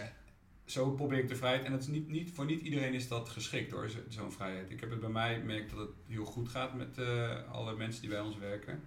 [0.66, 1.64] zo probeer ik de vrijheid.
[1.64, 4.70] En dat is niet, niet, voor niet iedereen is dat geschikt hoor, zo- zo'n vrijheid.
[4.72, 8.02] Ik heb het bij mij gemerkt dat het heel goed gaat met eh, alle mensen
[8.02, 8.84] die bij ons werken.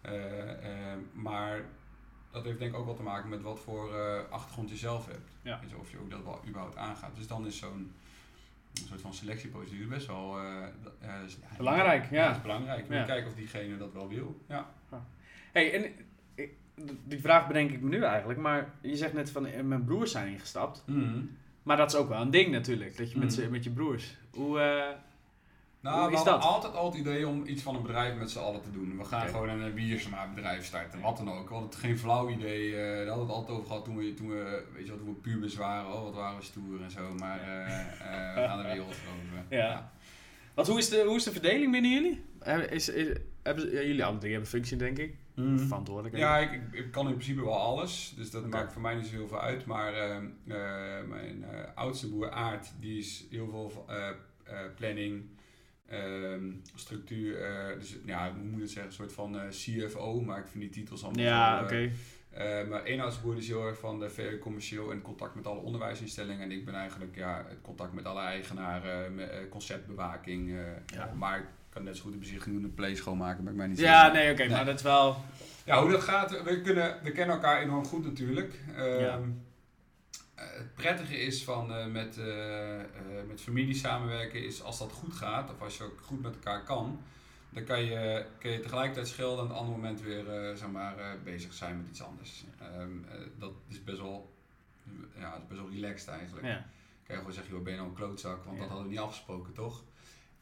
[0.00, 1.64] Eh, eh, maar
[2.30, 3.90] dat heeft denk ik ook wel te maken met wat voor
[4.30, 5.30] achtergrond je zelf hebt.
[5.42, 5.60] Ja.
[5.78, 7.16] Of je ook dat wel überhaupt aangaat.
[7.16, 7.92] Dus dan is zo'n
[8.82, 12.26] een soort van selectieprocedure best wel eh, is- Belangrijk, ja.
[12.26, 12.80] dat is belangrijk.
[12.88, 13.04] Moet Ja.
[13.04, 14.40] kijken of diegene dat wel wil.
[14.48, 14.70] Ja.
[15.52, 15.92] Hey, en
[17.04, 20.10] die vraag bedenk ik me nu eigenlijk, maar je zegt net van eh, mijn broers
[20.10, 20.84] zijn ingestapt.
[21.62, 23.40] Maar dat is ook wel een ding natuurlijk, dat je met, Mhm.
[23.44, 24.16] z'n- met je broers.
[24.34, 24.84] Hoe, eh,
[25.86, 28.38] Nou, Hoe we hadden altijd al het idee om iets van een bedrijf met z'n
[28.38, 28.96] allen te doen.
[28.98, 29.74] We gaan gewoon een
[30.34, 31.48] bedrijf starten, wat dan ook.
[31.48, 32.76] We hadden het geen flauw idee.
[32.76, 34.98] eh, daar hadden we het altijd over gehad toen we, toen we, weet je wat,
[35.00, 35.92] toen we pubers waren.
[35.92, 37.14] Oh, wat waren we stoer en zo.
[37.14, 39.46] Maar eh, eh, we gaan de wereld veroveren.
[39.64, 39.90] Ja.
[40.54, 42.24] Want hoe is de, hoe is de verdeling binnen jullie?
[42.70, 45.16] Is, is, hebben, ja, jullie alle drie hebben functie, denk ik.
[45.34, 45.58] Mhm.
[45.58, 46.16] Verantwoordelijk.
[46.16, 48.12] Ja, ik, ik, ik kan in principe wel alles.
[48.16, 49.66] Dus dat maakt voor mij niet zo heel veel uit.
[49.66, 50.22] Maar eh, eh,
[51.08, 54.08] mijn eh, oudste broer Aart, die is heel veel eh,
[54.44, 55.22] eh, planning,
[55.88, 57.42] ehm, structuur.
[57.42, 58.90] eh, dus ja, hoe moet je het zeggen?
[58.90, 60.20] Een soort van eh, CFO.
[60.20, 61.74] Maar ik vind die titels allemaal Ja, zo, oké.
[62.30, 62.82] eh, Eh, maar
[63.20, 66.42] broer is heel erg van de VU commercieel en contact met alle onderwijsinstellingen.
[66.42, 70.50] En ik ben eigenlijk ja, het contact met alle eigenaren, eh, conceptbewaking.
[70.50, 70.56] eh,
[70.86, 71.12] Ja.
[71.14, 73.78] Maar ik kan net zo goed de bezichtiging doen, een play schoonmaken, maakt mij niet
[73.78, 75.16] Ja, nee, oké, maar dat is wel...
[75.64, 78.60] ja, hoe dat gaat, we, kunnen, we kennen elkaar enorm goed natuurlijk.
[78.76, 79.20] Ehm, Ja.
[80.36, 82.86] Het prettige is van eh, met, eh, eh,
[83.28, 86.64] met familie samenwerken is als dat goed gaat, of als je ook goed met elkaar
[86.64, 87.00] kan,
[87.50, 90.94] dan kan je, kan je tegelijkertijd schelden en op een ander moment weer zeg maar,
[91.24, 92.44] bezig zijn met iets anders.
[92.60, 94.34] Ehm, eh, dat is best wel,
[95.18, 96.46] ja, is best wel relaxed eigenlijk.
[96.46, 96.66] Ja.
[97.04, 98.62] Kan je gewoon zeggen, joh, ben je nou een klootzak, want Ja.
[98.62, 99.82] dat hadden we niet afgesproken, toch?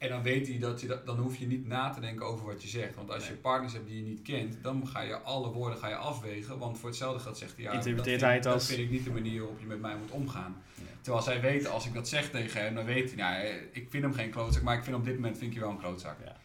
[0.04, 2.46] En dan weet hij dat je dat, dan hoef je niet na te denken over
[2.46, 2.94] wat je zegt.
[2.94, 5.88] Want als je partners hebt die je niet kent, dan ga je alle woorden ga
[5.88, 6.58] je afwegen.
[6.58, 9.04] Want voor hetzelfde geld zegt hij, ja, dat vind, hij het dat vind ik niet
[9.04, 10.62] de manier waarop je met mij moet omgaan.
[10.74, 10.82] Ja.
[11.00, 14.02] Terwijl zij weten, als ik dat zeg tegen hem, dan weet hij, nou, ik vind
[14.02, 16.16] hem geen klootzak, maar ik vind op dit moment vind ik je wel een klootzak.
[16.24, 16.36] Ja.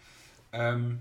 [0.49, 0.95] Ehm, eh,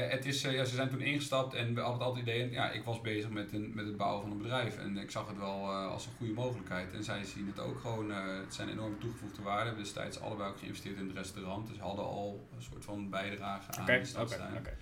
[0.00, 2.70] het is, eh, ja, ze zijn toen ingestapt en we hadden altijd het idee, ja,
[2.70, 5.38] ik was bezig met, een, met het bouwen van een bedrijf en ik zag het
[5.38, 6.92] wel eh, als een goede mogelijkheid.
[6.92, 9.58] En zij zien het ook gewoon, eh, het zijn enorme toegevoegde waarden.
[9.62, 13.10] We hebben destijds allebei ook geïnvesteerd in het restaurant, dus hadden al een soort van
[13.10, 14.56] bijdrage aan Oké, de stadstuin.
[14.56, 14.76] oké.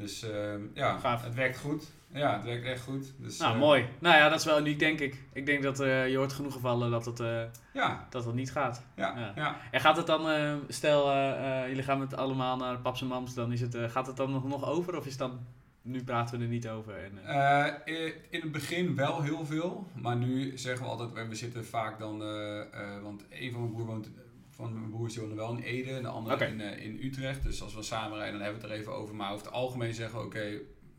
[0.00, 1.24] Dus ehm, ja, Gaaf.
[1.24, 1.90] het werkt goed.
[2.12, 3.12] Ja, het werkt echt goed.
[3.18, 3.88] Dus, Nou, eh, mooi.
[3.98, 5.22] Nou ja, dat is wel uniek, denk ik.
[5.32, 7.42] Ik denk dat eh, je hoort genoeg gevallen dat het, eh,
[7.74, 8.82] Ja, dat het niet gaat.
[8.96, 9.32] ja, Ja.
[9.34, 9.56] ja.
[9.70, 10.26] En gaat het dan,
[10.68, 11.12] stel,
[11.68, 14.44] jullie gaan met allemaal naar paps en mams, dan is het, gaat het dan nog,
[14.48, 14.96] nog over?
[14.96, 15.38] Of is dan,
[15.82, 16.94] nu praten we er niet over?
[16.94, 17.18] En,
[18.30, 22.18] in het begin wel heel veel, maar nu zeggen we altijd, we- zitten vaak dan,
[23.02, 24.10] want een van mijn broer woont,
[24.60, 27.42] van mijn broers die wonen wel in Ede en de andere in, eh, in Utrecht.
[27.42, 29.14] Dus als we samen rijden, dan hebben we het er even over.
[29.14, 30.58] Maar over het algemeen zeggen we, oké,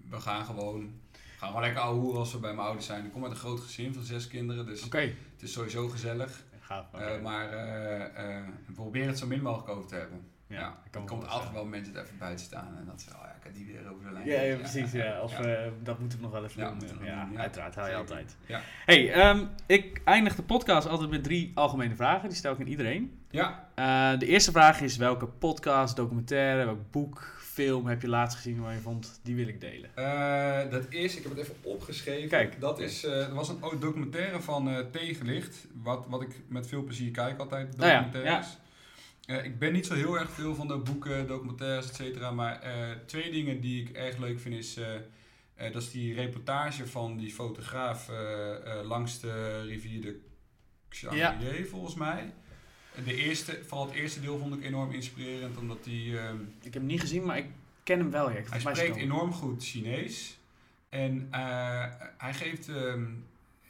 [0.09, 0.79] we gaan gewoon,
[1.11, 3.05] we gaan gewoon lekker ouwe hoeren als we bij mijn ouders zijn.
[3.05, 6.43] Ik kom uit een groot gezin van zes kinderen, dus het is sowieso gezellig.
[6.91, 10.29] Eh, maar eh, we proberen het zo min mogelijk over te hebben.
[10.47, 13.21] Ja, kan er komt altijd wel mensen er even buiten staan en dat ze, oh
[13.23, 14.27] ja, ik heb die weer over de lijn.
[14.27, 14.91] Ja, ja, precies.
[14.91, 15.69] Ja, Of ja.
[15.83, 16.79] dat moeten we nog wel even Ja, doen.
[16.99, 18.35] we Ja, doen, uiteraard, haal je altijd.
[18.45, 18.61] Ja.
[18.85, 22.29] Hey, ehm, ik eindig de podcast altijd met drie algemene vragen.
[22.29, 23.20] Die stel ik aan iedereen.
[23.31, 28.37] Ja, Eh, de eerste vraag is: welke podcast, documentaire, welk boek, film heb je laatst
[28.37, 29.89] gezien waar je vond, die wil ik delen?
[29.95, 32.29] Eh, dat is, ik heb het even opgeschreven.
[32.29, 32.59] Kijk.
[32.59, 37.39] Dat is, eh was een documentaire van Tegenlicht, wat, wat ik met veel plezier kijk
[37.39, 38.57] altijd, Nou ja, documentaires.
[39.25, 42.61] Eh, ik ben niet zo heel erg veel van de boeken, documentaires, et cetera, maar
[43.05, 44.79] twee dingen die ik erg leuk vind is,
[45.71, 48.09] dat is die reportage van die fotograaf
[48.83, 50.19] langs de rivier de
[50.89, 52.33] Xiangye volgens mij.
[53.05, 56.17] De eerste, vooral het eerste deel vond ik enorm inspirerend, omdat hij...
[56.19, 57.45] ehm, Ik heb hem niet gezien, maar ik
[57.83, 58.29] ken hem wel.
[58.29, 58.37] Ja.
[58.37, 60.39] Ik heb hij spreekt enorm goed Chinees.
[60.89, 61.85] En eh,
[62.17, 62.67] hij geeft...
[62.69, 63.05] ehm,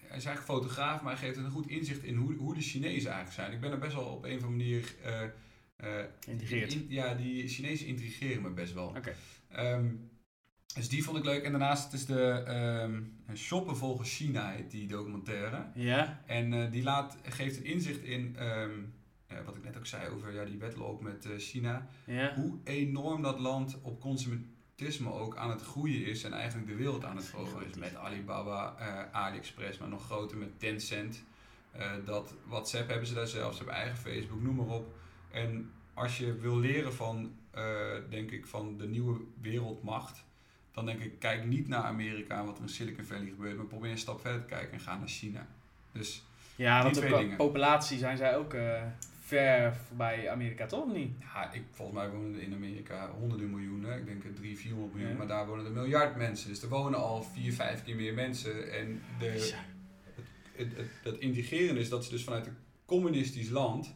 [0.08, 3.12] hij is eigenlijk fotograaf, maar hij geeft een goed inzicht in hoe, hoe de Chinezen
[3.12, 3.52] eigenlijk zijn.
[3.52, 4.96] Ik ben er best wel op een of andere manier...
[6.20, 6.74] Geïntegreerd.
[6.74, 8.88] in- ja, die Chinezen intrigeren me best wel.
[8.88, 9.16] Oké.
[9.50, 9.86] Ehm,
[10.76, 11.44] dus die vond ik leuk.
[11.44, 13.02] En daarnaast het is de
[13.36, 15.66] Shoppen volgens China, heet die documentaire.
[15.76, 16.22] Ja?
[16.26, 18.36] En die laat, geeft een inzicht in,
[19.46, 21.88] wat ik net ook zei over ja, die wedloop met eh, China.
[22.06, 22.34] Ja?
[22.36, 27.04] Hoe enorm dat land op consumentisme ook aan het groeien is en eigenlijk de wereld
[27.04, 27.78] aan het veroveren is.
[27.78, 31.24] Met Alibaba, eh, AliExpress, maar nog groter met Tencent.
[31.72, 34.94] Eh, dat WhatsApp hebben ze daar zelfs, ze hebben eigen Facebook, noem maar op.
[35.32, 37.64] En als je wil leren van, eh,
[38.10, 40.24] denk ik, van de nieuwe wereldmacht,
[40.74, 43.66] dan denk ik, kijk niet naar Amerika en wat er in Silicon Valley gebeurt, maar
[43.66, 45.48] probeer een stap verder te kijken en ga naar China.
[45.92, 46.24] Dus
[46.56, 47.38] Ja, want dingen.
[47.38, 48.84] populatie zijn zij ook eh,
[49.38, 50.86] ver voorbij Amerika, toch?
[50.86, 51.12] Of niet?
[51.20, 55.12] ja, ik, volgens mij wonen er in Amerika honderden miljoenen, ik denk 300, 400 miljoen,
[55.12, 55.18] Ja.
[55.18, 56.50] maar daar wonen er miljard mensen.
[56.50, 58.72] Dus er wonen al vier, vijf keer meer mensen.
[58.74, 59.54] En de,
[60.56, 63.96] het, het, het integreren is dat ze dus vanuit een communistisch land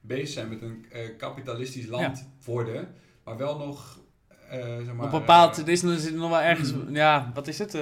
[0.00, 4.00] bezig zijn met een eh, kapitalistisch land worden, maar wel nog,
[4.50, 5.06] eh, zeg maar...
[5.06, 6.94] Op een bepaald, eh, er is, zit nog wel ergens, Mm.
[6.94, 7.74] ja, wat is het?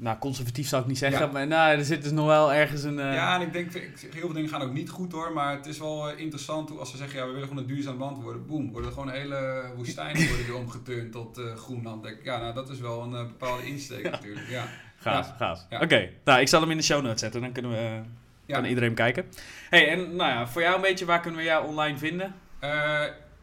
[0.00, 1.32] Nou, conservatief zou ik niet zeggen, Ja.
[1.32, 2.98] maar nou, er zit dus nog wel ergens een...
[2.98, 5.66] eh, Ja, en ik denk, heel veel dingen gaan ook niet goed hoor, maar het
[5.66, 8.22] is wel eh, interessant hoe als ze zeggen, ja, we willen gewoon een duurzaam land
[8.22, 12.08] worden, boem, worden er gewoon hele woestijnen worden omgeturnd tot eh Groenland.
[12.24, 14.64] Ja, nou, dat is wel een bepaalde insteek natuurlijk, ja.
[15.00, 15.34] Gaaf, Ja.
[15.38, 15.66] gaaf.
[15.82, 18.00] Oké, nou, ik zal hem in de show notes zetten, dan kunnen we,
[18.46, 18.54] Ja.
[18.54, 19.24] kan iedereen kijken.
[19.70, 22.34] hey, en nou ja, voor jou een beetje, waar kunnen we jou online vinden?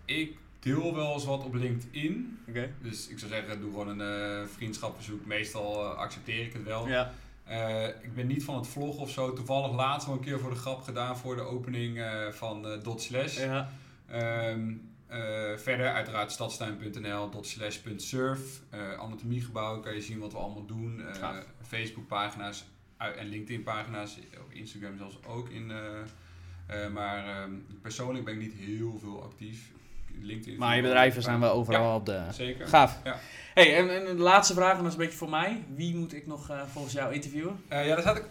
[0.06, 2.74] Ik deel wel eens wat op LinkedIn, Oké.
[2.82, 6.88] dus ik zou zeggen, doe gewoon een eh vriendschapverzoek, meestal eh, accepteer ik het wel.
[6.88, 7.14] Ja.
[7.44, 10.50] Eh, ik ben niet van het vloggen of zo, toevallig laatst wel een keer voor
[10.50, 12.00] de grap gedaan voor de opening
[12.32, 13.38] van Dot Slash.
[13.38, 13.70] Ja.
[14.08, 14.74] Ehm,
[15.08, 18.62] eh, verder uiteraard stadstuin.nl, slash surf.
[19.00, 21.02] Anatomiegebouw kan je zien wat we allemaal doen.
[21.62, 22.66] Facebookpagina's
[22.98, 24.18] en LinkedIn pagina's.
[24.40, 25.50] Op Instagram zelfs ook.
[25.50, 25.72] In,
[26.94, 27.52] maar ehm,
[27.82, 29.74] persoonlijk ben ik niet heel veel actief.
[30.22, 32.22] LinkedIn Maar je bedrijven zijn wel overal op de...
[32.32, 32.68] Zeker.
[32.68, 33.00] Gaaf.
[33.04, 33.20] Ja.
[33.54, 35.64] Hey, en, en de laatste vraag, en dat is een beetje voor mij.
[35.76, 37.64] Wie moet ik nog eh, volgens jou interviewen?
[37.68, 38.24] Eh, ja, daar zat ik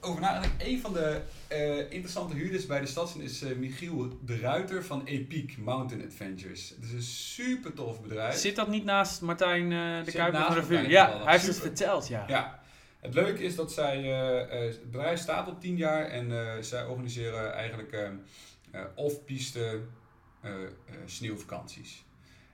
[0.00, 0.42] over na.
[0.42, 4.84] En een van de eh, interessante huurders bij de stadsin is eh, Michiel de Ruiter
[4.84, 6.68] van Epic Mountain Adventures.
[6.68, 8.34] Het is een super tof bedrijf.
[8.34, 10.88] Zit dat niet naast Martijn eh, de Kuiper naast van Revue?
[10.88, 12.24] Ja, hij heeft het verteld, ja.
[12.28, 12.60] Ja,
[13.00, 16.62] het leuke is dat zij, eh, eh, het bedrijf staat op 10 jaar en eh,
[16.62, 18.08] zij organiseren eigenlijk eh,
[18.70, 19.80] eh, off-piste
[21.06, 22.04] sneeuwvakanties.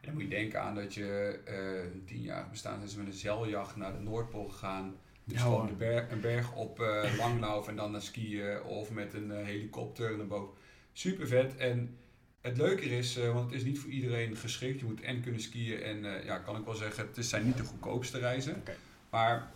[0.01, 1.55] En dan moet je denken aan dat je eh
[1.93, 4.95] hun 10 jaar bestaan zijn ze met een zeiljacht naar de Noordpool gegaan.
[5.24, 5.68] Dus Ja, gewoon hoor.
[5.68, 9.45] de berg, een berg op eh Langlauf en dan naar skiën of met een eh,
[9.45, 10.55] helikopter naar boven.
[10.93, 11.97] Super vet en
[12.41, 14.80] het leuke is, eh, want het is niet voor iedereen geschikt.
[14.80, 17.57] Je moet en kunnen skiën en eh, ja, kan ik wel zeggen, het zijn niet
[17.57, 18.62] de goedkoopste reizen.
[19.11, 19.51] Maar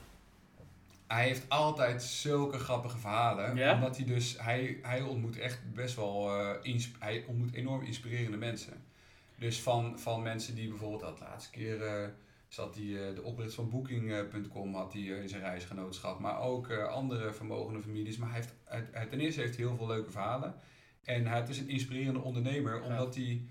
[1.15, 3.57] hij heeft altijd zulke grappige verhalen.
[3.57, 3.75] Ja?
[3.75, 8.37] Omdat hij dus, hij, hij ontmoet echt best wel, eh, insp- hij ontmoet enorm inspirerende
[8.37, 8.73] mensen.
[9.39, 12.09] Dus van, van mensen die bijvoorbeeld, dat laatste keer eh,
[12.49, 16.19] zat hij, eh, de oprichter van Booking.com had hij in zijn reisgenootschap.
[16.21, 18.17] Maar ook andere vermogende families.
[18.17, 20.55] Maar hij heeft, hij, hij- ten eerste heeft hij heel veel leuke verhalen.
[21.05, 23.43] En hij is een inspirerende ondernemer, omdat hij,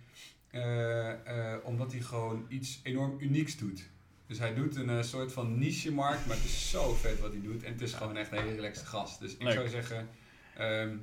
[1.64, 3.90] omdat hij gewoon iets enorm unieks doet.
[4.30, 7.42] Dus hij doet een eh, soort van niche-markt, maar het is zo vet wat hij
[7.42, 7.64] doet.
[7.64, 9.20] En het is gewoon echt een hele relaxte gast.
[9.20, 9.54] Dus ik Leuk.
[9.54, 10.08] zou zeggen,
[10.56, 10.96] ehm,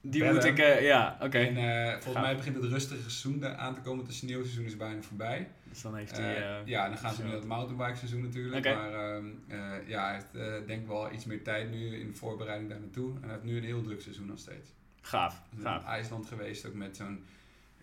[0.00, 0.34] Die Bellen.
[0.34, 1.38] moet ik, eh, ja, oké.
[1.38, 4.04] en, eh, volgens mij begint het rustige seizoen aan te komen.
[4.04, 5.48] Het sneeuwseizoen is bijna voorbij.
[5.64, 6.62] Dus dan heeft hij...
[6.64, 8.66] ja, dan gaan ze nu het mountainbike seizoen natuurlijk.
[8.66, 8.74] Oké.
[8.74, 12.14] Maar ehm, eh, ja, hij heeft denk ik wel iets meer tijd nu in de
[12.14, 13.14] voorbereiding daar naartoe.
[13.14, 14.68] En hij heeft nu een heel druk seizoen nog steeds.
[15.00, 15.84] Gaaf, gaaf.
[15.84, 17.24] IJsland geweest, ook met zo'n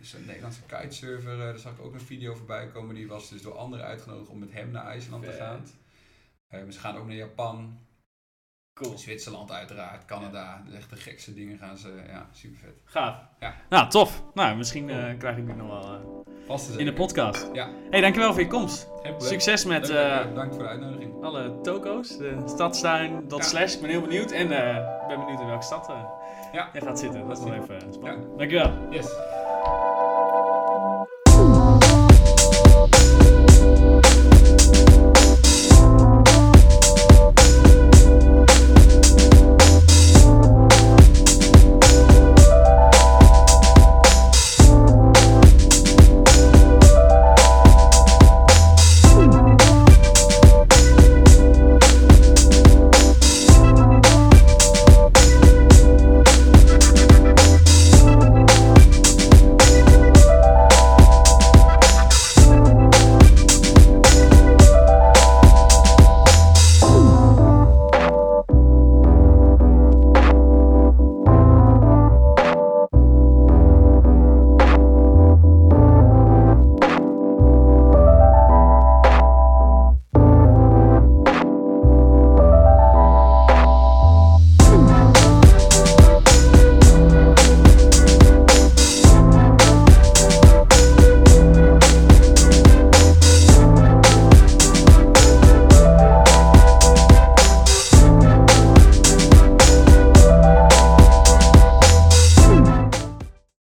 [0.01, 1.31] zo'n Nederlandse kitesurfer.
[1.31, 2.95] eh, daar zag ik ook een video voorbij komen.
[2.95, 5.65] Die was dus door anderen uitgenodigd om met hem naar IJsland te gaan.
[6.47, 7.79] Eh, ze gaan ook naar Japan,
[8.81, 8.97] Cool.
[8.97, 10.61] Zwitserland uiteraard, Canada.
[10.65, 12.75] Dus echt de gekste dingen gaan ze, ja, super vet.
[12.83, 13.15] Gaaf.
[13.39, 13.55] Ja.
[13.69, 14.23] Nou, tof.
[14.33, 16.23] Nou, misschien eh, krijg ik die nog wel
[16.77, 17.49] in de podcast.
[17.53, 18.87] Ja, hey, dankjewel voor je komst.
[19.17, 21.23] Succes met leuk, Bedankt voor de uitnodiging.
[21.23, 22.17] alle toko's.
[22.17, 23.41] De stadstuin, Ja.
[23.41, 23.73] slash.
[23.75, 24.31] Ik ben heel benieuwd.
[24.31, 25.87] En ik ben benieuwd in welke stad
[26.51, 26.69] Ja.
[26.73, 27.27] jij gaat zitten.
[27.27, 28.23] Dat is wel even spannend.
[28.31, 28.37] Ja.
[28.37, 28.87] Dankjewel.
[28.91, 29.05] Yes.